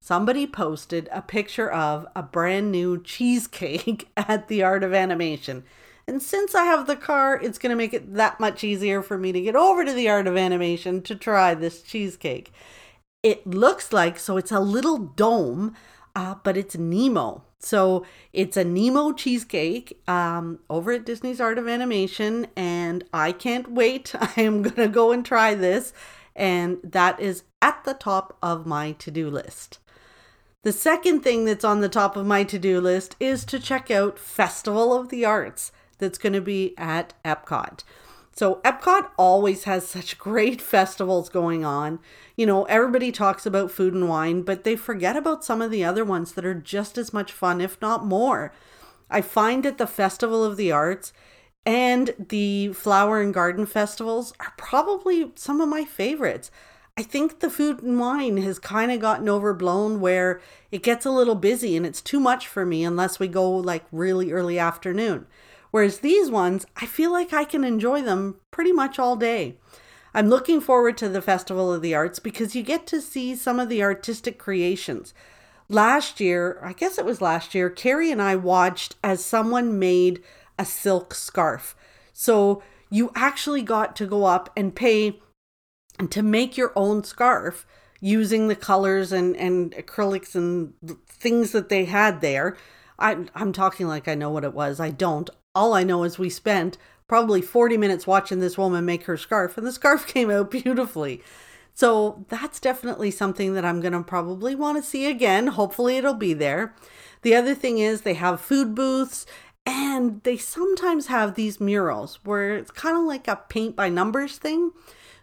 somebody 0.00 0.46
posted 0.46 1.08
a 1.10 1.22
picture 1.22 1.70
of 1.70 2.06
a 2.14 2.22
brand 2.22 2.70
new 2.70 3.02
cheesecake 3.02 4.10
at 4.18 4.48
the 4.48 4.62
Art 4.62 4.84
of 4.84 4.92
Animation. 4.92 5.64
And 6.06 6.22
since 6.22 6.54
I 6.54 6.64
have 6.64 6.86
the 6.86 6.96
car, 6.96 7.40
it's 7.42 7.56
going 7.56 7.70
to 7.70 7.76
make 7.76 7.94
it 7.94 8.12
that 8.16 8.38
much 8.38 8.62
easier 8.62 9.00
for 9.00 9.16
me 9.16 9.32
to 9.32 9.40
get 9.40 9.56
over 9.56 9.82
to 9.82 9.92
the 9.94 10.10
Art 10.10 10.26
of 10.26 10.36
Animation 10.36 11.00
to 11.02 11.14
try 11.14 11.54
this 11.54 11.80
cheesecake 11.80 12.52
it 13.24 13.44
looks 13.46 13.92
like 13.92 14.18
so 14.18 14.36
it's 14.36 14.52
a 14.52 14.60
little 14.60 14.98
dome 14.98 15.74
uh, 16.16 16.36
but 16.44 16.56
it's 16.56 16.76
nemo. 16.76 17.42
So 17.58 18.06
it's 18.32 18.56
a 18.56 18.62
nemo 18.62 19.12
cheesecake 19.12 20.00
um, 20.06 20.60
over 20.70 20.92
at 20.92 21.04
disney's 21.04 21.40
art 21.40 21.58
of 21.58 21.66
animation 21.66 22.46
and 22.54 23.02
i 23.12 23.32
can't 23.32 23.72
wait. 23.72 24.14
I 24.20 24.32
am 24.36 24.62
gonna 24.62 24.86
go 24.86 25.10
and 25.10 25.24
try 25.24 25.54
this 25.54 25.92
and 26.36 26.78
that 26.84 27.18
is 27.18 27.42
at 27.62 27.82
the 27.84 27.94
top 27.94 28.36
of 28.42 28.66
my 28.66 28.92
to-do 28.92 29.30
list. 29.30 29.78
The 30.62 30.72
second 30.72 31.20
thing 31.20 31.44
that's 31.44 31.64
on 31.64 31.80
the 31.80 31.88
top 31.88 32.16
of 32.16 32.26
my 32.26 32.44
to-do 32.44 32.80
list 32.80 33.16
is 33.20 33.44
to 33.46 33.58
check 33.58 33.90
out 33.90 34.18
festival 34.18 34.92
of 34.94 35.08
the 35.08 35.24
arts 35.24 35.72
that's 35.98 36.18
going 36.18 36.32
to 36.32 36.40
be 36.40 36.74
at 36.76 37.14
epcot 37.24 37.82
so 38.34 38.56
Epcot 38.64 39.10
always 39.16 39.64
has 39.64 39.86
such 39.86 40.18
great 40.18 40.60
festivals 40.74 41.28
going 41.28 41.64
on. 41.64 42.00
You 42.36 42.46
know, 42.46 42.64
everybody 42.64 43.12
talks 43.12 43.46
about 43.46 43.70
food 43.70 43.94
and 43.94 44.08
wine, 44.08 44.42
but 44.42 44.64
they 44.64 44.76
forget 44.76 45.16
about 45.16 45.44
some 45.44 45.62
of 45.62 45.70
the 45.70 45.84
other 45.84 46.04
ones 46.04 46.32
that 46.32 46.44
are 46.44 46.54
just 46.54 46.98
as 46.98 47.12
much 47.12 47.32
fun, 47.32 47.60
if 47.60 47.80
not 47.80 48.04
more. 48.04 48.52
I 49.08 49.20
find 49.20 49.62
that 49.62 49.78
the 49.78 49.86
Festival 49.86 50.44
of 50.44 50.56
the 50.56 50.72
Arts 50.72 51.12
and 51.64 52.14
the 52.18 52.72
Flower 52.72 53.20
and 53.20 53.32
Garden 53.32 53.66
Festivals 53.66 54.32
are 54.40 54.52
probably 54.56 55.30
some 55.36 55.60
of 55.60 55.68
my 55.68 55.84
favorites. 55.84 56.50
I 56.96 57.02
think 57.02 57.40
the 57.40 57.50
food 57.50 57.82
and 57.82 57.98
wine 57.98 58.36
has 58.38 58.58
kind 58.58 58.92
of 58.92 59.00
gotten 59.00 59.28
overblown 59.28 60.00
where 60.00 60.40
it 60.70 60.82
gets 60.82 61.04
a 61.04 61.10
little 61.10 61.34
busy 61.34 61.76
and 61.76 61.84
it's 61.84 62.00
too 62.00 62.20
much 62.20 62.46
for 62.46 62.64
me 62.64 62.84
unless 62.84 63.18
we 63.18 63.28
go 63.28 63.50
like 63.50 63.84
really 63.90 64.30
early 64.30 64.58
afternoon. 64.58 65.26
Whereas 65.74 65.98
these 65.98 66.30
ones, 66.30 66.66
I 66.76 66.86
feel 66.86 67.10
like 67.10 67.32
I 67.32 67.42
can 67.42 67.64
enjoy 67.64 68.00
them 68.00 68.36
pretty 68.52 68.70
much 68.70 69.00
all 69.00 69.16
day. 69.16 69.56
I'm 70.14 70.28
looking 70.28 70.60
forward 70.60 70.96
to 70.98 71.08
the 71.08 71.20
Festival 71.20 71.72
of 71.72 71.82
the 71.82 71.96
Arts 71.96 72.20
because 72.20 72.54
you 72.54 72.62
get 72.62 72.86
to 72.86 73.00
see 73.00 73.34
some 73.34 73.58
of 73.58 73.68
the 73.68 73.82
artistic 73.82 74.38
creations. 74.38 75.14
Last 75.68 76.20
year, 76.20 76.60
I 76.62 76.74
guess 76.74 76.96
it 76.96 77.04
was 77.04 77.20
last 77.20 77.56
year, 77.56 77.70
Carrie 77.70 78.12
and 78.12 78.22
I 78.22 78.36
watched 78.36 78.94
as 79.02 79.24
someone 79.24 79.80
made 79.80 80.22
a 80.60 80.64
silk 80.64 81.12
scarf. 81.12 81.74
So 82.12 82.62
you 82.88 83.10
actually 83.16 83.62
got 83.62 83.96
to 83.96 84.06
go 84.06 84.26
up 84.26 84.50
and 84.56 84.76
pay 84.76 85.18
to 86.08 86.22
make 86.22 86.56
your 86.56 86.72
own 86.76 87.02
scarf 87.02 87.66
using 88.00 88.46
the 88.46 88.54
colors 88.54 89.10
and, 89.10 89.36
and 89.36 89.72
acrylics 89.72 90.36
and 90.36 90.74
things 91.08 91.50
that 91.50 91.68
they 91.68 91.86
had 91.86 92.20
there. 92.20 92.56
I, 92.96 93.26
I'm 93.34 93.52
talking 93.52 93.88
like 93.88 94.06
I 94.06 94.14
know 94.14 94.30
what 94.30 94.44
it 94.44 94.54
was. 94.54 94.78
I 94.78 94.90
don't. 94.90 95.28
All 95.54 95.74
I 95.74 95.84
know 95.84 96.04
is 96.04 96.18
we 96.18 96.30
spent 96.30 96.78
probably 97.06 97.42
40 97.42 97.76
minutes 97.76 98.06
watching 98.06 98.40
this 98.40 98.58
woman 98.58 98.84
make 98.84 99.04
her 99.04 99.16
scarf, 99.16 99.56
and 99.56 99.66
the 99.66 99.72
scarf 99.72 100.06
came 100.08 100.30
out 100.30 100.50
beautifully. 100.50 101.22
So 101.74 102.24
that's 102.28 102.60
definitely 102.60 103.10
something 103.10 103.54
that 103.54 103.64
I'm 103.64 103.80
going 103.80 103.92
to 103.92 104.02
probably 104.02 104.54
want 104.54 104.78
to 104.78 104.88
see 104.88 105.06
again. 105.06 105.48
Hopefully, 105.48 105.96
it'll 105.96 106.14
be 106.14 106.32
there. 106.32 106.74
The 107.22 107.34
other 107.34 107.54
thing 107.54 107.78
is 107.78 108.02
they 108.02 108.14
have 108.14 108.40
food 108.40 108.74
booths 108.74 109.26
and 109.66 110.22
they 110.24 110.36
sometimes 110.36 111.06
have 111.06 111.34
these 111.34 111.60
murals 111.60 112.18
where 112.22 112.56
it's 112.56 112.70
kind 112.70 112.96
of 112.96 113.04
like 113.04 113.26
a 113.26 113.36
paint 113.48 113.74
by 113.74 113.88
numbers 113.88 114.36
thing. 114.36 114.72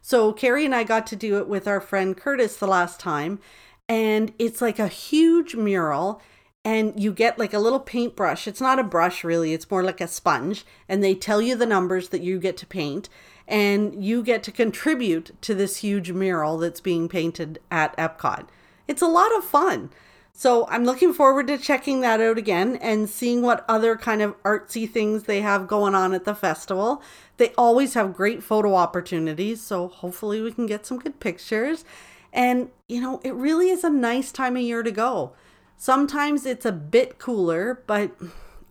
So 0.02 0.34
Carrie 0.34 0.66
and 0.66 0.74
I 0.74 0.84
got 0.84 1.06
to 1.08 1.16
do 1.16 1.38
it 1.38 1.48
with 1.48 1.68
our 1.68 1.80
friend 1.80 2.18
Curtis 2.18 2.58
the 2.58 2.68
last 2.68 3.00
time. 3.00 3.40
And 3.88 4.34
it's 4.40 4.62
like 4.62 4.80
a 4.80 4.88
huge 4.88 5.56
mural 5.56 6.22
and 6.64 7.02
you 7.02 7.12
get 7.12 7.40
like 7.40 7.54
a 7.54 7.60
little 7.60 7.80
paintbrush. 7.80 8.48
It's 8.48 8.62
not 8.62 8.80
a 8.80 8.84
brush 8.84 9.24
really, 9.24 9.54
it's 9.54 9.70
more 9.70 9.84
like 9.84 10.02
a 10.02 10.08
sponge. 10.08 10.66
And 10.88 11.04
they 11.04 11.16
tell 11.16 11.42
you 11.42 11.56
the 11.56 11.66
numbers 11.66 12.10
that 12.10 12.22
you 12.22 12.40
get 12.40 12.58
to 12.58 12.66
paint. 12.66 13.10
And 13.48 14.04
you 14.04 14.24
get 14.24 14.44
to 14.44 14.52
contribute 14.52 15.32
to 15.42 15.54
this 15.56 15.78
huge 15.78 16.12
mural 16.12 16.58
that's 16.58 16.80
being 16.80 17.10
painted 17.10 17.60
at 17.70 17.98
Epcot. 17.98 18.48
It's 18.88 19.02
a 19.02 19.08
lot 19.08 19.36
of 19.36 19.44
fun. 19.44 19.90
So 20.34 20.66
I'm 20.70 20.86
looking 20.86 21.14
forward 21.14 21.48
to 21.48 21.58
checking 21.58 22.00
that 22.02 22.22
out 22.22 22.38
again 22.38 22.78
and 22.78 23.10
seeing 23.10 23.42
what 23.42 23.66
other 23.68 23.98
kind 23.98 24.22
of 24.22 24.42
artsy 24.44 24.90
things 24.90 25.24
they 25.24 25.42
have 25.42 25.68
going 25.68 25.94
on 25.94 26.14
at 26.14 26.24
the 26.24 26.34
festival. 26.34 27.02
They 27.38 27.54
always 27.58 27.96
have 27.96 28.16
great 28.16 28.42
photo 28.42 28.76
opportunities, 28.76 29.62
so 29.62 29.90
hopefully 29.90 30.42
we 30.42 30.54
can 30.54 30.66
get 30.68 30.86
some 30.86 31.00
good 31.00 31.20
pictures. 31.20 31.84
And, 32.32 32.70
you 32.88 33.02
know, 33.02 33.20
it 33.24 33.34
really 33.34 33.70
is 33.70 33.84
a 33.84 33.90
nice 33.90 34.32
time 34.32 34.56
of 34.56 34.64
year 34.64 34.84
to 34.84 34.92
go. 34.92 35.34
Sometimes 35.82 36.46
it's 36.46 36.64
a 36.64 36.72
bit 36.72 37.18
cooler, 37.18 37.82
but 37.88 38.12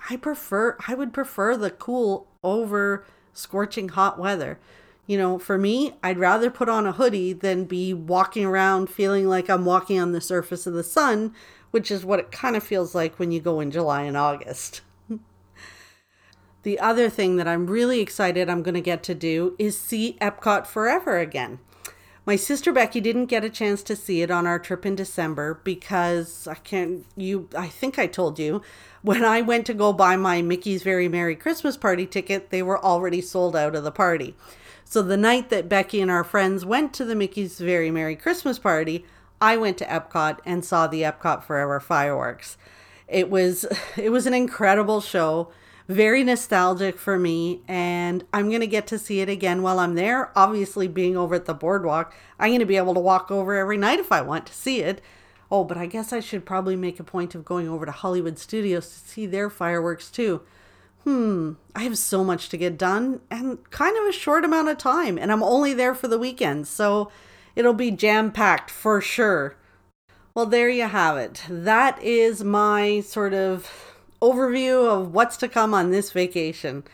I 0.08 0.14
prefer, 0.14 0.76
I 0.86 0.94
would 0.94 1.12
prefer 1.12 1.56
the 1.56 1.72
cool 1.72 2.28
over 2.44 3.04
scorching 3.32 3.88
hot 3.88 4.16
weather. 4.16 4.60
You 5.08 5.18
know, 5.18 5.36
for 5.36 5.58
me, 5.58 5.94
I'd 6.04 6.20
rather 6.20 6.52
put 6.52 6.68
on 6.68 6.86
a 6.86 6.92
hoodie 6.92 7.32
than 7.32 7.64
be 7.64 7.92
walking 7.92 8.44
around 8.44 8.90
feeling 8.90 9.26
like 9.26 9.50
I'm 9.50 9.64
walking 9.64 9.98
on 9.98 10.12
the 10.12 10.20
surface 10.20 10.68
of 10.68 10.74
the 10.74 10.84
sun, 10.84 11.34
which 11.72 11.90
is 11.90 12.04
what 12.04 12.20
it 12.20 12.30
kind 12.30 12.54
of 12.54 12.62
feels 12.62 12.94
like 12.94 13.18
when 13.18 13.32
you 13.32 13.40
go 13.40 13.58
in 13.58 13.72
July 13.72 14.02
and 14.02 14.16
August. 14.16 14.82
The 16.62 16.78
other 16.78 17.08
thing 17.08 17.36
that 17.36 17.48
I'm 17.48 17.66
really 17.66 18.00
excited 18.00 18.50
I'm 18.50 18.62
going 18.62 18.74
to 18.74 18.82
get 18.82 19.02
to 19.04 19.14
do 19.14 19.56
is 19.58 19.80
see 19.80 20.18
Epcot 20.20 20.66
Forever 20.66 21.18
again. 21.18 21.58
My 22.26 22.36
sister 22.36 22.72
Becky 22.72 23.00
didn't 23.00 23.26
get 23.26 23.44
a 23.44 23.50
chance 23.50 23.82
to 23.84 23.96
see 23.96 24.22
it 24.22 24.30
on 24.30 24.46
our 24.46 24.58
trip 24.58 24.84
in 24.84 24.94
December 24.94 25.60
because 25.64 26.46
I 26.46 26.54
can't 26.54 27.06
you 27.16 27.48
I 27.56 27.68
think 27.68 27.98
I 27.98 28.06
told 28.06 28.38
you 28.38 28.62
when 29.02 29.24
I 29.24 29.40
went 29.40 29.66
to 29.66 29.74
go 29.74 29.92
buy 29.92 30.16
my 30.16 30.42
Mickey's 30.42 30.82
Very 30.82 31.08
Merry 31.08 31.34
Christmas 31.34 31.76
Party 31.76 32.06
ticket, 32.06 32.50
they 32.50 32.62
were 32.62 32.82
already 32.82 33.20
sold 33.20 33.56
out 33.56 33.74
of 33.74 33.84
the 33.84 33.90
party. 33.90 34.34
So 34.84 35.02
the 35.02 35.16
night 35.16 35.50
that 35.50 35.68
Becky 35.68 36.00
and 36.00 36.10
our 36.10 36.24
friends 36.24 36.64
went 36.64 36.92
to 36.94 37.04
the 37.04 37.14
Mickey's 37.14 37.58
Very 37.58 37.90
Merry 37.90 38.16
Christmas 38.16 38.58
Party, 38.58 39.06
I 39.40 39.56
went 39.56 39.78
to 39.78 39.86
Epcot 39.86 40.40
and 40.44 40.64
saw 40.64 40.86
the 40.86 41.02
Epcot 41.02 41.44
Forever 41.44 41.80
fireworks. 41.80 42.58
It 43.08 43.30
was 43.30 43.64
it 43.96 44.10
was 44.10 44.26
an 44.26 44.34
incredible 44.34 45.00
show 45.00 45.50
very 45.88 46.22
nostalgic 46.22 46.98
for 46.98 47.18
me 47.18 47.60
and 47.66 48.24
i'm 48.32 48.48
going 48.48 48.60
to 48.60 48.66
get 48.66 48.86
to 48.86 48.98
see 48.98 49.20
it 49.20 49.28
again 49.28 49.62
while 49.62 49.78
i'm 49.78 49.94
there. 49.94 50.30
Obviously 50.36 50.86
being 50.88 51.16
over 51.16 51.34
at 51.34 51.46
the 51.46 51.54
boardwalk 51.54 52.14
i'm 52.38 52.50
going 52.50 52.60
to 52.60 52.66
be 52.66 52.76
able 52.76 52.94
to 52.94 53.00
walk 53.00 53.30
over 53.30 53.54
every 53.54 53.76
night 53.76 53.98
if 53.98 54.12
i 54.12 54.20
want 54.20 54.46
to 54.46 54.54
see 54.54 54.80
it. 54.80 55.00
Oh 55.50 55.64
but 55.64 55.76
i 55.76 55.86
guess 55.86 56.12
i 56.12 56.20
should 56.20 56.46
probably 56.46 56.76
make 56.76 57.00
a 57.00 57.04
point 57.04 57.34
of 57.34 57.44
going 57.44 57.68
over 57.68 57.86
to 57.86 57.92
hollywood 57.92 58.38
studios 58.38 58.88
to 58.88 59.08
see 59.08 59.26
their 59.26 59.50
fireworks 59.50 60.10
too. 60.10 60.42
Hmm 61.04 61.52
i 61.74 61.82
have 61.82 61.98
so 61.98 62.22
much 62.22 62.48
to 62.50 62.56
get 62.56 62.78
done 62.78 63.20
and 63.30 63.68
kind 63.70 63.96
of 63.96 64.04
a 64.04 64.12
short 64.12 64.44
amount 64.44 64.68
of 64.68 64.78
time 64.78 65.18
and 65.18 65.32
i'm 65.32 65.42
only 65.42 65.74
there 65.74 65.94
for 65.94 66.08
the 66.08 66.18
weekend 66.18 66.68
so 66.68 67.10
it'll 67.56 67.74
be 67.74 67.90
jam 67.90 68.30
packed 68.30 68.70
for 68.70 69.00
sure. 69.00 69.56
Well 70.34 70.46
there 70.46 70.68
you 70.68 70.84
have 70.86 71.16
it. 71.16 71.42
That 71.48 72.00
is 72.00 72.44
my 72.44 73.00
sort 73.00 73.34
of 73.34 73.89
overview 74.20 74.86
of 74.86 75.12
what's 75.14 75.36
to 75.38 75.48
come 75.48 75.74
on 75.74 75.90
this 75.90 76.12
vacation. 76.12 76.84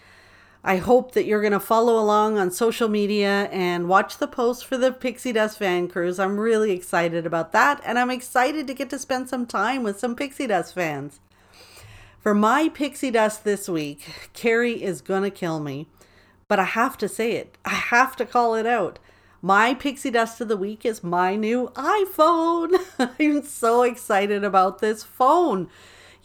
I 0.63 0.79
hope 0.79 1.13
that 1.13 1.27
you're 1.27 1.43
going 1.43 1.53
to 1.53 1.61
follow 1.61 1.97
along 1.97 2.39
on 2.39 2.51
social 2.51 2.89
media 2.89 3.49
and 3.53 3.89
watch 3.89 4.19
the 4.19 4.27
post 4.27 4.67
for 4.67 4.77
the 4.77 4.91
Pixie 4.91 5.33
Dust 5.33 5.59
Fan 5.59 5.87
Cruise. 5.87 6.19
I'm 6.19 6.41
really 6.41 6.73
excited 6.73 7.25
about 7.25 7.53
that, 7.53 7.81
and 7.85 7.99
I'm 7.99 8.11
excited 8.11 8.67
to 8.67 8.75
get 8.75 8.91
to 8.91 8.99
spend 8.99 9.29
some 9.29 9.47
time 9.47 9.85
with 9.85 10.01
some 10.01 10.17
Pixie 10.17 10.49
Dust 10.49 10.75
fans. 10.75 11.21
For 12.19 12.35
my 12.35 12.69
Pixie 12.69 13.13
Dust 13.13 13.45
this 13.45 13.69
week, 13.69 14.31
Carrie 14.33 14.83
is 14.83 15.01
going 15.01 15.23
to 15.23 15.31
kill 15.31 15.61
me, 15.61 15.87
but 16.49 16.59
I 16.59 16.65
have 16.65 16.99
to 16.99 17.09
say 17.09 17.33
it. 17.33 17.57
I 17.65 17.71
have 17.71 18.17
to 18.17 18.27
call 18.27 18.57
it 18.57 18.67
out. 18.67 18.99
My 19.41 19.75
Pixie 19.75 20.11
Dust 20.11 20.41
of 20.41 20.49
the 20.49 20.57
week 20.57 20.85
is 20.85 21.05
my 21.05 21.37
new 21.37 21.71
iPhone. 21.77 22.77
I'm 23.21 23.45
so 23.45 23.83
excited 23.83 24.43
about 24.43 24.81
this 24.81 25.05
phone 25.05 25.69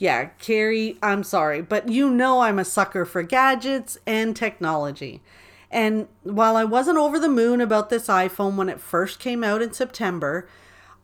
yeah, 0.02 0.30
Carrie, 0.40 0.98
I'm 1.04 1.24
sorry, 1.24 1.62
but 1.62 1.88
you 1.88 2.10
know 2.10 2.40
I'm 2.40 2.58
a 2.58 2.66
sucker 2.66 3.06
for 3.06 3.22
gadgets 3.22 4.00
and 4.08 4.36
technology. 4.36 5.22
And 5.70 6.08
while 6.24 6.56
I 6.58 6.64
wasn't 6.64 6.98
over 6.98 7.20
the 7.20 7.30
moon 7.30 7.62
about 7.62 7.92
this 7.92 8.08
iPhone 8.08 8.56
when 8.56 8.68
it 8.68 8.82
first 8.82 9.20
came 9.20 9.44
out 9.44 9.62
in 9.62 9.74
September, 9.74 10.50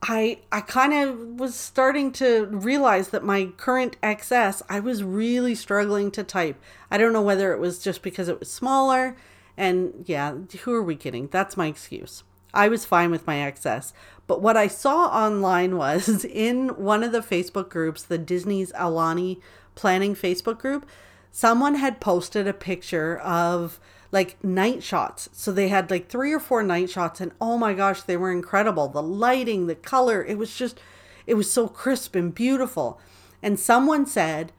I 0.02 0.40
I 0.52 0.62
kind 0.62 0.94
of 0.94 1.40
was 1.40 1.54
starting 1.54 2.12
to 2.14 2.48
realize 2.48 3.10
that 3.10 3.24
my 3.24 3.50
current 3.58 4.02
XS, 4.02 4.64
I 4.68 4.80
was 4.80 5.04
really 5.04 5.54
struggling 5.54 6.10
to 6.12 6.24
type. 6.24 6.60
I 6.90 6.98
don't 6.98 7.14
know 7.14 7.22
whether 7.22 7.54
it 7.54 7.60
was 7.60 7.78
just 7.78 8.02
because 8.02 8.28
it 8.28 8.40
was 8.40 8.50
smaller 8.52 9.16
and 9.56 10.06
yeah, 10.08 10.34
who 10.64 10.74
are 10.74 10.82
we 10.82 10.96
kidding? 10.96 11.28
That's 11.28 11.56
my 11.56 11.68
excuse. 11.68 12.24
I 12.54 12.68
was 12.68 12.86
fine 12.86 13.12
with 13.12 13.28
my 13.28 13.36
XS. 13.36 13.94
But 14.28 14.42
what 14.42 14.58
I 14.58 14.68
saw 14.68 15.08
online 15.08 15.78
was 15.78 16.26
in 16.26 16.70
one 16.70 17.04
of 17.04 17.12
the 17.12 17.22
Facebook 17.22 17.70
groups, 17.70 18.04
the 18.04 18.18
Disney's 18.18 18.72
Alani 18.76 19.40
Planning 19.76 20.16
Facebook 20.16 20.58
group, 20.58 20.86
someone 21.32 21.76
had 21.76 22.02
posted 22.02 22.48
a 22.48 22.54
picture 22.54 23.18
of 23.20 23.80
like 24.12 24.44
night 24.44 24.84
shots. 24.84 25.30
So 25.34 25.52
they 25.52 25.68
had 25.68 25.92
like 25.92 26.10
three 26.10 26.34
or 26.34 26.40
four 26.40 26.64
night 26.64 26.90
shots, 26.90 27.22
and 27.22 27.32
oh 27.40 27.58
my 27.58 27.74
gosh, 27.74 28.02
they 28.02 28.18
were 28.18 28.32
incredible. 28.32 28.88
The 28.88 29.04
lighting, 29.04 29.68
the 29.68 29.76
color, 29.76 30.24
it 30.24 30.38
was 30.38 30.56
just, 30.56 30.80
it 31.26 31.36
was 31.36 31.52
so 31.52 31.68
crisp 31.68 32.16
and 32.16 32.34
beautiful. 32.34 33.00
And 33.44 33.60
someone 33.60 34.06
said, 34.06 34.52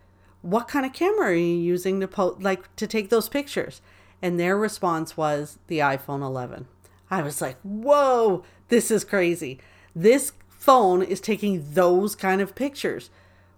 What 0.42 0.68
kind 0.68 0.86
of 0.86 0.92
camera 0.92 1.30
are 1.30 1.34
you 1.34 1.56
using 1.56 2.00
to 2.00 2.08
post, 2.08 2.42
like 2.42 2.74
to 2.76 2.86
take 2.86 3.10
those 3.10 3.28
pictures? 3.28 3.80
And 4.20 4.38
their 4.38 4.56
response 4.56 5.16
was 5.16 5.58
the 5.68 5.78
iPhone 5.78 6.22
11. 6.22 6.66
I 7.10 7.22
was 7.22 7.40
like, 7.40 7.58
whoa, 7.62 8.44
this 8.68 8.90
is 8.90 9.04
crazy. 9.04 9.58
This 9.94 10.32
phone 10.48 11.02
is 11.02 11.20
taking 11.20 11.72
those 11.72 12.14
kind 12.14 12.40
of 12.40 12.54
pictures. 12.54 13.10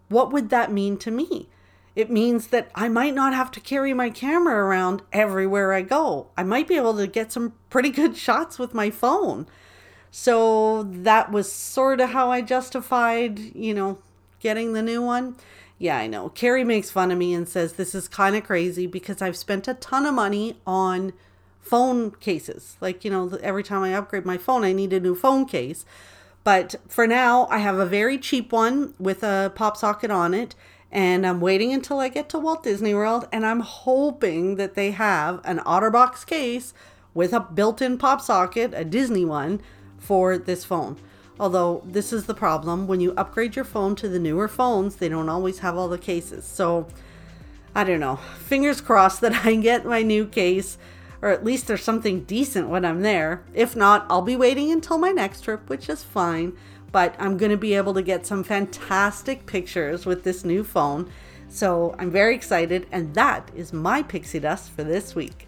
What 0.09 0.33
would 0.33 0.51
that 0.51 0.73
mean 0.73 0.97
to 0.99 1.11
me? 1.11 1.49
It 1.97 2.11
means 2.11 2.49
that 2.49 2.71
I 2.75 2.89
might 2.89 3.15
not 3.15 3.35
have 3.35 3.51
to 3.53 3.61
carry 3.61 3.93
my 3.93 4.11
camera 4.11 4.65
around 4.65 5.03
everywhere 5.13 5.73
I 5.73 5.83
go. 5.83 6.29
I 6.37 6.45
might 6.45 6.69
be 6.69 6.77
able 6.77 6.97
to 6.97 7.07
get 7.07 7.33
some 7.33 7.55
pretty 7.69 7.91
good 7.91 8.17
shots 8.27 8.59
with 8.59 8.75
my 8.75 8.91
phone. 8.91 9.47
So 10.11 10.85
that 10.85 11.31
was 11.31 11.51
sort 11.51 12.01
of 12.01 12.11
how 12.11 12.31
I 12.31 12.43
justified, 12.43 13.39
you 13.39 13.75
know, 13.75 13.99
getting 14.41 14.73
the 14.73 14.83
new 14.83 15.03
one. 15.03 15.37
Yeah, 15.79 15.97
I 15.97 16.07
know. 16.09 16.29
Carrie 16.29 16.65
makes 16.65 16.91
fun 16.91 17.11
of 17.11 17.19
me 17.19 17.33
and 17.33 17.49
says 17.49 17.75
this 17.75 17.95
is 17.95 18.09
kind 18.09 18.37
of 18.37 18.45
crazy 18.45 18.87
because 18.87 19.23
I've 19.23 19.37
spent 19.37 19.69
a 19.69 19.75
ton 19.75 20.07
of 20.07 20.15
money 20.15 20.59
on 20.67 21.13
phone 21.61 22.11
cases. 22.13 22.77
Like, 22.81 23.05
you 23.05 23.11
know, 23.11 23.39
every 23.43 23.63
time 23.63 23.83
I 23.83 23.95
upgrade 23.95 24.25
my 24.25 24.39
phone, 24.39 24.65
I 24.65 24.73
need 24.73 24.93
a 24.93 25.01
new 25.01 25.15
phone 25.15 25.47
case. 25.47 25.85
But 26.43 26.77
for 26.89 27.07
now, 27.07 27.47
I 27.51 27.59
have 27.59 27.79
a 27.79 27.87
very 27.87 28.19
cheap 28.19 28.53
one 28.53 28.95
with 28.99 29.23
a 29.23 29.53
pop 29.55 29.77
socket 29.77 30.11
on 30.11 30.35
it. 30.35 30.55
And 30.93 31.27
I'm 31.27 31.41
waiting 31.41 31.73
until 31.73 32.01
I 32.01 32.09
get 32.09 32.29
to 32.31 32.39
Walt 32.39 32.65
Disney 32.65 32.95
World 32.95 33.29
and 33.31 33.47
I'm 33.47 33.61
hoping 33.61 34.57
that 34.57 34.75
they 34.75 34.91
have 34.91 35.41
an 35.45 35.61
OtterBox 35.61 36.27
case 36.27 36.75
with 37.15 37.33
a 37.33 37.41
built 37.41 37.81
in 37.81 37.97
pop 37.97 38.21
socket, 38.21 38.73
a 38.75 38.85
Disney 38.85 39.25
one, 39.25 39.61
for 39.99 40.37
this 40.37 40.65
phone. 40.65 40.97
Although, 41.39 41.83
this 41.87 42.13
is 42.13 42.27
the 42.27 42.35
problem 42.35 42.87
when 42.87 43.01
you 43.01 43.15
upgrade 43.17 43.57
your 43.57 43.65
phone 43.65 43.97
to 43.97 44.09
the 44.09 44.19
newer 44.19 44.49
phones, 44.49 44.97
they 44.97 45.09
don't 45.09 45.29
always 45.29 45.61
have 45.61 45.77
all 45.77 45.89
the 45.89 45.97
cases. 45.97 46.45
So, 46.45 46.87
I 47.75 47.85
don't 47.85 48.01
know. 48.01 48.17
Fingers 48.17 48.81
crossed 48.81 49.21
that 49.23 49.33
I 49.47 49.55
get 49.57 49.87
my 49.87 50.03
new 50.03 50.27
case, 50.27 50.77
or 51.23 51.29
at 51.29 51.45
least 51.45 51.67
there's 51.67 51.83
something 51.83 52.25
decent 52.25 52.69
when 52.69 52.85
I'm 52.85 53.03
there. 53.03 53.43
If 53.55 53.77
not, 53.77 54.07
I'll 54.09 54.23
be 54.23 54.37
waiting 54.37 54.71
until 54.73 54.99
my 54.99 55.11
next 55.11 55.43
trip, 55.43 55.69
which 55.69 55.89
is 55.89 56.03
fine. 56.03 56.57
But 56.93 57.15
I'm 57.19 57.37
going 57.37 57.51
to 57.51 57.57
be 57.57 57.75
able 57.75 57.95
to 57.95 58.03
get 58.03 58.27
some 58.27 58.43
fantastic 58.43 59.47
pictures 59.47 60.07
with 60.07 60.25
this 60.25 60.45
new 60.45 60.65
phone. 60.65 61.11
So 61.49 61.95
I'm 61.99 62.11
very 62.11 62.35
excited, 62.35 62.87
and 62.91 63.15
that 63.15 63.51
is 63.55 63.73
my 63.73 64.03
pixie 64.03 64.41
dust 64.41 64.71
for 64.71 64.83
this 64.83 65.15
week. 65.15 65.47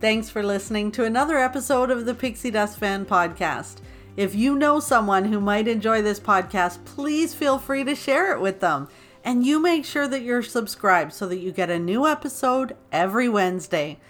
Thanks 0.00 0.30
for 0.30 0.44
listening 0.44 0.92
to 0.92 1.04
another 1.04 1.38
episode 1.38 1.90
of 1.90 2.06
the 2.06 2.14
Pixie 2.14 2.52
Dust 2.52 2.78
Fan 2.78 3.04
Podcast. 3.04 3.78
If 4.16 4.34
you 4.34 4.56
know 4.56 4.78
someone 4.78 5.24
who 5.24 5.40
might 5.40 5.66
enjoy 5.66 6.02
this 6.02 6.20
podcast, 6.20 6.84
please 6.84 7.34
feel 7.34 7.58
free 7.58 7.82
to 7.82 7.96
share 7.96 8.32
it 8.32 8.40
with 8.40 8.60
them. 8.60 8.88
And 9.28 9.44
you 9.44 9.60
make 9.60 9.84
sure 9.84 10.08
that 10.08 10.22
you're 10.22 10.42
subscribed 10.42 11.12
so 11.12 11.26
that 11.26 11.36
you 11.36 11.52
get 11.52 11.68
a 11.68 11.78
new 11.78 12.06
episode 12.06 12.74
every 12.90 13.28
Wednesday. 13.28 14.00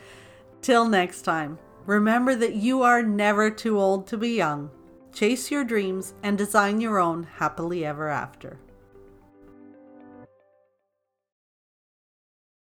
Till 0.63 0.89
next 0.89 1.23
time, 1.23 1.59
remember 1.87 2.37
that 2.37 2.55
you 2.55 2.83
are 2.83 3.03
never 3.03 3.51
too 3.51 3.81
old 3.81 4.07
to 4.07 4.17
be 4.17 4.37
young. 4.37 4.71
Chase 5.13 5.51
your 5.51 5.65
dreams 5.65 6.15
and 6.23 6.39
design 6.39 6.81
your 6.81 7.01
own 7.01 7.25
happily 7.25 7.85
ever 7.85 8.09
after. 8.09 8.61